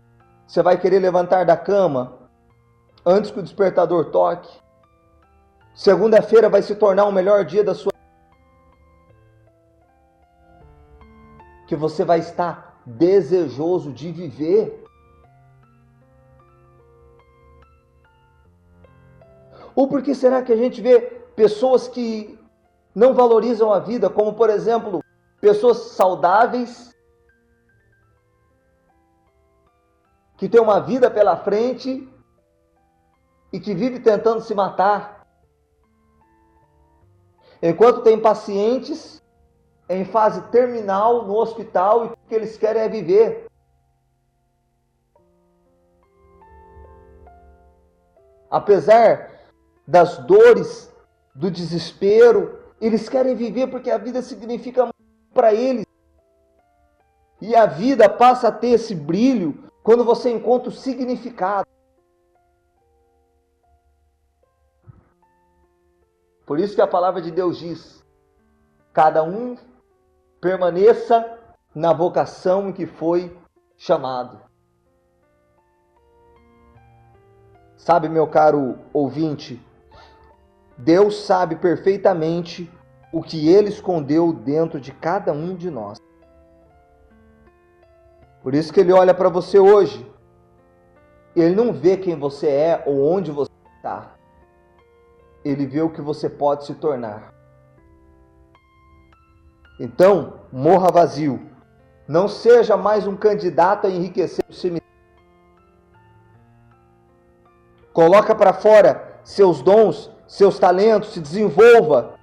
você 0.47 0.61
vai 0.61 0.77
querer 0.77 0.99
levantar 0.99 1.45
da 1.45 1.57
cama 1.57 2.13
antes 3.05 3.31
que 3.31 3.39
o 3.39 3.43
despertador 3.43 4.05
toque. 4.05 4.49
Segunda-feira 5.73 6.49
vai 6.49 6.61
se 6.61 6.75
tornar 6.75 7.05
o 7.05 7.11
melhor 7.11 7.43
dia 7.45 7.63
da 7.63 7.73
sua 7.73 7.91
que 11.67 11.75
você 11.75 12.05
vai 12.05 12.19
estar 12.19 12.74
desejoso 12.85 13.91
de 13.91 14.11
viver. 14.11 14.83
Ou 19.75 19.87
por 19.87 20.01
que 20.01 20.13
será 20.13 20.41
que 20.41 20.53
a 20.53 20.55
gente 20.55 20.81
vê 20.81 21.01
pessoas 21.35 21.87
que 21.87 22.39
não 22.93 23.13
valorizam 23.13 23.73
a 23.73 23.79
vida, 23.79 24.09
como 24.09 24.33
por 24.33 24.49
exemplo, 24.49 25.03
pessoas 25.41 25.77
saudáveis, 25.91 26.95
que 30.37 30.47
têm 30.47 30.61
uma 30.61 30.79
vida 30.79 31.09
pela 31.09 31.35
frente 31.37 32.07
e 33.51 33.59
que 33.59 33.73
vive 33.73 33.99
tentando 33.99 34.41
se 34.41 34.53
matar? 34.53 35.27
Enquanto 37.61 38.01
tem 38.01 38.19
pacientes 38.19 39.21
em 39.87 40.03
fase 40.05 40.41
terminal 40.49 41.25
no 41.25 41.35
hospital 41.35 42.05
e 42.05 42.07
o 42.09 42.17
que 42.27 42.35
eles 42.35 42.57
querem 42.57 42.81
é 42.81 42.89
viver. 42.89 43.47
Apesar 48.49 49.31
das 49.87 50.17
dores, 50.19 50.91
do 51.35 51.51
desespero, 51.51 52.57
eles 52.79 53.09
querem 53.09 53.35
viver 53.35 53.67
porque 53.67 53.91
a 53.91 53.97
vida 53.97 54.21
significa 54.21 54.89
para 55.33 55.53
eles. 55.53 55.85
E 57.41 57.53
a 57.55 57.65
vida 57.65 58.09
passa 58.09 58.47
a 58.47 58.51
ter 58.51 58.69
esse 58.69 58.95
brilho 58.95 59.69
quando 59.83 60.05
você 60.05 60.31
encontra 60.31 60.69
o 60.69 60.71
significado. 60.71 61.67
Por 66.45 66.59
isso 66.59 66.75
que 66.75 66.81
a 66.81 66.87
palavra 66.87 67.21
de 67.21 67.31
Deus 67.31 67.57
diz: 67.57 68.03
cada 68.93 69.23
um 69.23 69.57
permaneça 70.45 71.39
na 71.73 71.91
vocação 71.91 72.69
em 72.69 72.71
que 72.71 72.85
foi 72.85 73.35
chamado. 73.75 74.39
Sabe, 77.75 78.07
meu 78.07 78.27
caro 78.27 78.77
ouvinte, 78.93 79.59
Deus 80.77 81.25
sabe 81.25 81.55
perfeitamente 81.55 82.71
o 83.11 83.23
que 83.23 83.49
ele 83.49 83.69
escondeu 83.69 84.31
dentro 84.31 84.79
de 84.79 84.91
cada 84.91 85.33
um 85.33 85.55
de 85.55 85.71
nós. 85.71 85.97
Por 88.43 88.53
isso 88.53 88.71
que 88.71 88.81
ele 88.81 88.93
olha 88.93 89.15
para 89.15 89.29
você 89.29 89.57
hoje. 89.57 90.07
Ele 91.35 91.55
não 91.55 91.73
vê 91.73 91.97
quem 91.97 92.15
você 92.15 92.47
é 92.49 92.83
ou 92.85 93.11
onde 93.11 93.31
você 93.31 93.51
está. 93.77 94.15
Ele 95.43 95.65
vê 95.65 95.81
o 95.81 95.89
que 95.89 96.01
você 96.01 96.29
pode 96.29 96.65
se 96.65 96.75
tornar. 96.75 97.34
Então, 99.79 100.41
morra 100.51 100.91
vazio. 100.91 101.49
Não 102.07 102.27
seja 102.27 102.77
mais 102.77 103.07
um 103.07 103.15
candidato 103.15 103.87
a 103.87 103.89
enriquecer 103.89 104.43
o 104.49 104.53
cemitério. 104.53 104.85
Coloca 107.93 108.35
para 108.35 108.53
fora 108.53 109.19
seus 109.23 109.61
dons 109.61 110.11
seus 110.27 110.57
talentos, 110.59 111.13
se 111.13 111.19
desenvolva. 111.19 112.15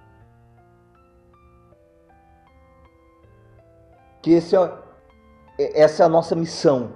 Que 4.21 4.33
esse 4.33 4.57
é, 4.57 4.73
essa 5.59 6.03
é 6.03 6.07
a 6.07 6.09
nossa 6.09 6.35
missão 6.35 6.93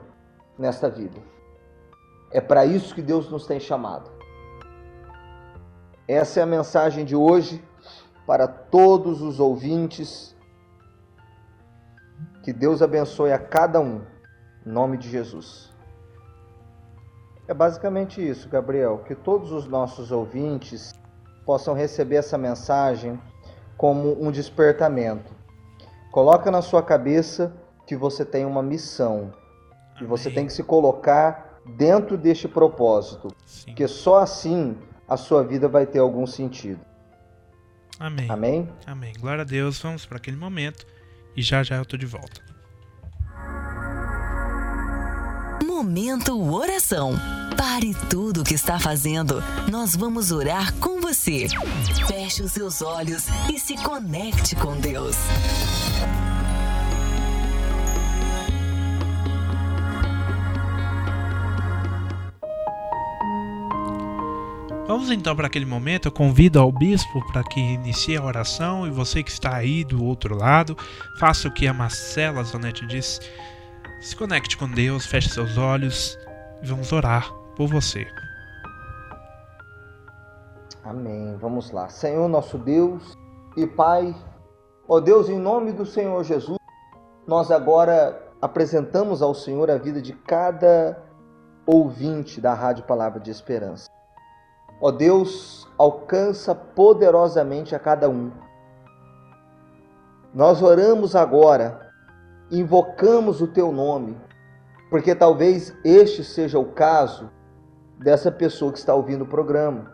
nesta 0.59 0.88
vida. 0.88 1.20
É 2.30 2.40
para 2.40 2.64
isso 2.64 2.94
que 2.94 3.02
Deus 3.02 3.30
nos 3.30 3.46
tem 3.46 3.59
chamado. 3.59 4.11
Essa 6.07 6.40
é 6.40 6.42
a 6.42 6.46
mensagem 6.46 7.04
de 7.04 7.16
hoje 7.16 7.62
para 8.26 8.46
todos 8.46 9.22
os 9.22 9.40
ouvintes. 9.40 10.36
Que 12.47 12.53
Deus 12.53 12.80
abençoe 12.80 13.32
a 13.32 13.40
cada 13.40 13.80
um. 13.80 14.03
Em 14.64 14.70
nome 14.70 14.97
de 14.97 15.11
Jesus. 15.11 15.68
É 17.49 17.53
basicamente 17.53 18.24
isso, 18.24 18.49
Gabriel, 18.49 18.99
que 18.99 19.16
todos 19.16 19.51
os 19.51 19.66
nossos 19.66 20.12
ouvintes 20.12 20.94
possam 21.44 21.74
receber 21.74 22.14
essa 22.14 22.38
mensagem 22.38 23.20
como 23.76 24.24
um 24.24 24.30
despertamento. 24.30 25.34
Coloca 26.12 26.49
na 26.49 26.62
sua 26.62 26.84
cabeça 26.84 27.53
que 27.84 27.97
você 27.97 28.24
tem 28.24 28.44
uma 28.44 28.62
missão, 28.62 29.34
que 29.99 30.05
você 30.05 30.30
tem 30.30 30.47
que 30.47 30.53
se 30.53 30.62
colocar 30.62 31.61
dentro 31.76 32.16
deste 32.16 32.47
propósito, 32.47 33.26
Sim. 33.44 33.74
que 33.74 33.88
só 33.88 34.20
assim 34.20 34.78
a 35.09 35.16
sua 35.16 35.42
vida 35.42 35.66
vai 35.66 35.84
ter 35.84 35.99
algum 35.99 36.28
sentido. 36.28 36.80
Amém. 37.99 38.30
Amém. 38.30 38.68
Amém. 38.86 39.12
Glória 39.18 39.42
a 39.42 39.44
Deus. 39.44 39.82
Vamos 39.82 40.07
para 40.07 40.18
aquele 40.18 40.36
momento 40.36 40.86
e 41.37 41.43
já 41.43 41.62
já 41.62 41.76
eu 41.76 41.84
tô 41.84 41.97
de 41.97 42.07
volta. 42.07 42.41
Momento 45.64 46.41
Oração. 46.53 47.14
Pare 47.57 47.95
tudo 48.09 48.41
o 48.41 48.45
que 48.45 48.55
está 48.55 48.78
fazendo. 48.78 49.43
Nós 49.70 49.95
vamos 49.95 50.30
orar 50.30 50.72
com 50.74 51.01
você. 51.01 51.47
Feche 52.07 52.43
os 52.43 52.53
seus 52.53 52.82
olhos 52.82 53.26
e 53.53 53.59
se 53.59 53.76
conecte 53.76 54.57
com 54.57 54.78
Deus. 54.78 55.16
Vamos 64.97 65.11
então 65.11 65.36
para 65.36 65.47
aquele 65.47 65.66
momento. 65.66 66.09
Eu 66.09 66.12
convido 66.12 66.59
ao 66.59 66.72
bispo 66.72 67.20
para 67.30 67.44
que 67.44 67.61
inicie 67.61 68.16
a 68.16 68.24
oração 68.24 68.86
e 68.86 68.90
você 68.90 69.22
que 69.22 69.30
está 69.30 69.55
aí 69.55 69.84
do 69.84 70.03
outro 70.03 70.34
lado, 70.34 70.74
faça 71.20 71.49
o 71.49 71.53
que 71.53 71.68
a 71.68 71.74
Marcela 71.74 72.42
Zanetti 72.42 72.86
disse 72.86 73.20
se 74.01 74.16
conecte 74.16 74.57
com 74.57 74.66
Deus, 74.66 75.05
feche 75.05 75.28
seus 75.28 75.59
olhos 75.59 76.18
e 76.62 76.66
vamos 76.66 76.92
orar 76.92 77.30
por 77.55 77.68
você. 77.68 78.07
Amém. 80.82 81.36
Vamos 81.42 81.70
lá. 81.72 81.90
Senhor 81.90 82.26
nosso 82.26 82.57
Deus 82.57 83.18
e 83.55 83.66
Pai, 83.66 84.16
ó 84.88 84.99
Deus, 84.99 85.28
em 85.28 85.38
nome 85.38 85.72
do 85.72 85.84
Senhor 85.84 86.24
Jesus, 86.24 86.59
nós 87.26 87.51
agora 87.51 88.18
apresentamos 88.40 89.20
ao 89.20 89.34
Senhor 89.34 89.70
a 89.70 89.76
vida 89.76 90.01
de 90.01 90.14
cada 90.14 90.99
ouvinte 91.66 92.40
da 92.40 92.55
Rádio 92.55 92.84
Palavra 92.84 93.20
de 93.20 93.30
Esperança. 93.30 93.94
Ó 94.81 94.91
Deus, 94.91 95.66
alcança 95.79 96.55
poderosamente 96.55 97.74
a 97.74 97.79
cada 97.79 98.09
um. 98.09 98.31
Nós 100.35 100.62
oramos 100.62 101.16
agora 101.16 101.87
invocamos 102.51 103.41
o 103.41 103.47
teu 103.47 103.72
nome, 103.72 104.16
porque 104.91 105.14
talvez 105.14 105.74
este 105.85 106.22
seja 106.22 106.59
o 106.59 106.66
caso 106.66 107.31
dessa 107.99 108.31
pessoa 108.31 108.72
que 108.72 108.79
está 108.79 108.95
ouvindo 108.95 109.24
o 109.24 109.29
programa. 109.29 109.93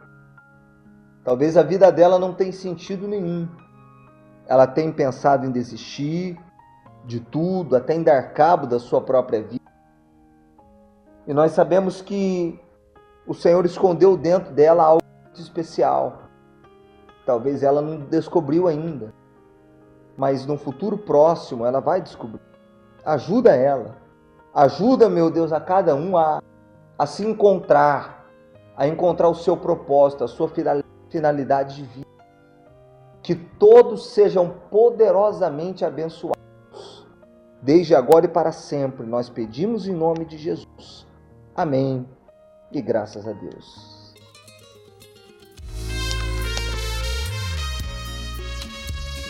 Talvez 1.25 1.57
a 1.57 1.63
vida 1.63 1.91
dela 1.91 2.19
não 2.19 2.35
tenha 2.35 2.53
sentido 2.53 3.07
nenhum. 3.07 3.49
Ela 4.47 4.67
tem 4.67 4.93
pensado 4.93 5.47
em 5.47 5.53
desistir 5.53 6.39
de 7.07 7.21
tudo, 7.21 7.77
até 7.77 7.95
em 7.95 8.03
dar 8.03 8.35
cabo 8.35 8.67
da 8.67 8.79
sua 8.79 9.01
própria 9.01 9.43
vida. 9.43 9.63
E 11.27 11.33
nós 11.33 11.53
sabemos 11.53 12.03
que 12.03 12.61
o 13.27 13.35
Senhor 13.35 13.65
escondeu 13.65 14.17
dentro 14.17 14.53
dela 14.53 14.85
algo 14.85 15.03
especial. 15.35 16.23
Talvez 17.25 17.63
ela 17.63 17.81
não 17.81 17.99
descobriu 17.99 18.67
ainda 18.67 19.13
mas 20.17 20.47
no 20.47 20.57
futuro 20.57 20.99
próximo 20.99 21.65
ela 21.65 21.81
vai 21.81 22.01
descobrir. 22.01 22.41
Ajuda 23.05 23.55
ela. 23.55 23.97
Ajuda, 24.55 25.09
meu 25.09 25.31
Deus, 25.31 25.53
a 25.53 25.61
cada 25.61 25.95
um 25.95 26.17
a, 26.17 26.43
a 26.99 27.07
se 27.07 27.27
encontrar, 27.27 28.27
a 28.77 28.87
encontrar 28.87 29.29
o 29.29 29.35
seu 29.35 29.57
propósito, 29.57 30.25
a 30.25 30.29
sua 30.29 30.49
finalidade 31.09 31.77
de 31.77 31.83
vida. 31.85 32.07
Que 33.23 33.35
todos 33.35 34.11
sejam 34.11 34.51
poderosamente 34.71 35.85
abençoados, 35.85 37.07
desde 37.63 37.95
agora 37.95 38.27
e 38.27 38.29
para 38.29 38.53
sempre. 38.53 39.07
Nós 39.07 39.31
pedimos 39.31 39.89
em 39.89 39.95
nome 39.95 40.25
de 40.25 40.37
Jesus. 40.37 41.07
Amém. 41.55 42.07
E 42.73 42.81
graças 42.81 43.27
a 43.27 43.33
Deus. 43.33 43.93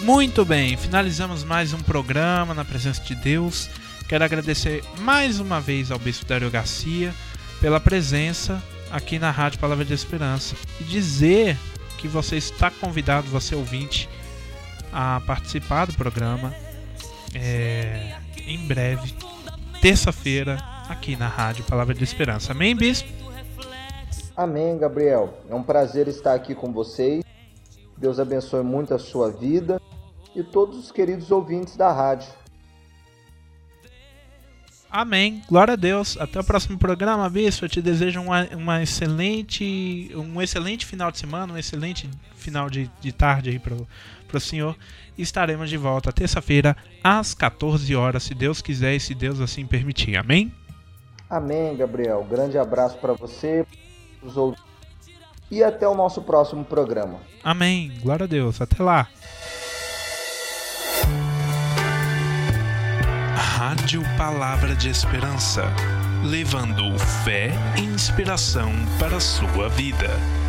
Muito 0.01 0.45
bem, 0.45 0.77
finalizamos 0.77 1.45
mais 1.45 1.73
um 1.73 1.79
programa 1.79 2.55
na 2.55 2.65
presença 2.65 3.03
de 3.03 3.15
Deus. 3.15 3.69
Quero 4.09 4.25
agradecer 4.25 4.85
mais 4.99 5.41
uma 5.41 5.61
vez 5.61 5.91
ao 5.91 5.99
Bispo 5.99 6.25
Dário 6.27 6.51
Garcia 6.51 7.15
pela 7.61 7.81
presença 7.81 8.63
aqui 8.91 9.19
na 9.19 9.31
Rádio 9.31 9.59
Palavra 9.59 9.85
de 9.85 9.95
Esperança 9.95 10.55
e 10.81 10.85
dizer 10.85 11.57
que 11.99 12.09
você 12.09 12.37
está 12.37 12.71
convidado, 12.71 13.29
você 13.29 13.55
ouvinte, 13.55 14.09
a 14.93 15.21
participar 15.21 15.87
do 15.87 15.95
programa 15.95 16.55
é, 17.35 18.17
em 18.45 18.67
breve, 18.67 19.15
terça-feira, 19.81 20.59
aqui 20.89 21.17
na 21.17 21.29
Rádio 21.29 21.65
Palavra 21.65 21.95
de 21.95 22.05
Esperança. 22.05 22.53
Amém, 22.53 22.75
Bispo? 22.75 23.22
Amém, 24.43 24.77
Gabriel. 24.77 25.35
É 25.49 25.55
um 25.55 25.63
prazer 25.63 26.09
estar 26.09 26.35
aqui 26.35 26.53
com 26.53 26.73
vocês. 26.73 27.23
Deus 27.97 28.19
abençoe 28.19 28.65
muito 28.65 28.93
a 28.93 28.99
sua 28.99 29.31
vida 29.31 29.81
e 30.35 30.43
todos 30.43 30.77
os 30.77 30.91
queridos 30.91 31.31
ouvintes 31.31 31.77
da 31.77 31.93
rádio. 31.93 32.29
Amém. 34.91 35.43
Glória 35.49 35.75
a 35.75 35.77
Deus. 35.77 36.19
Até 36.19 36.41
o 36.41 36.45
próximo 36.45 36.77
programa, 36.77 37.31
Bispo. 37.31 37.65
Eu 37.65 37.69
te 37.69 37.81
desejo 37.81 38.21
uma, 38.21 38.45
uma 38.49 38.83
excelente, 38.83 40.11
um 40.17 40.43
excelente 40.43 40.87
final 40.87 41.13
de 41.13 41.19
semana, 41.19 41.53
um 41.53 41.57
excelente 41.57 42.11
final 42.35 42.69
de, 42.69 42.91
de 43.01 43.13
tarde 43.13 43.49
aí 43.49 43.61
para 43.61 43.77
o 43.77 44.41
senhor. 44.41 44.77
Estaremos 45.17 45.71
de 45.71 45.77
volta 45.77 46.13
terça-feira 46.13 46.77
às 47.03 47.33
14 47.33 47.95
horas, 47.95 48.25
se 48.25 48.35
Deus 48.35 48.61
quiser 48.61 48.97
e 48.97 49.01
se 49.01 49.15
Deus 49.15 49.41
assim 49.41 49.65
permitir. 49.65 50.17
Amém? 50.17 50.53
Amém, 51.31 51.77
Gabriel. 51.77 52.27
Grande 52.29 52.59
abraço 52.59 52.99
para 52.99 53.13
você, 53.13 53.65
os 54.23 54.37
outros. 54.37 54.65
E 55.51 55.63
até 55.63 55.87
o 55.87 55.95
nosso 55.95 56.23
próximo 56.23 56.65
programa. 56.65 57.19
Amém. 57.45 57.93
Glória 58.03 58.25
a 58.25 58.27
Deus. 58.27 58.61
Até 58.61 58.83
lá. 58.83 59.09
Rádio 63.35 64.03
Palavra 64.17 64.75
de 64.75 64.89
Esperança, 64.89 65.65
levando 66.25 66.99
fé 67.25 67.51
e 67.77 67.83
inspiração 67.83 68.73
para 68.99 69.17
a 69.17 69.21
sua 69.21 69.69
vida. 69.69 70.42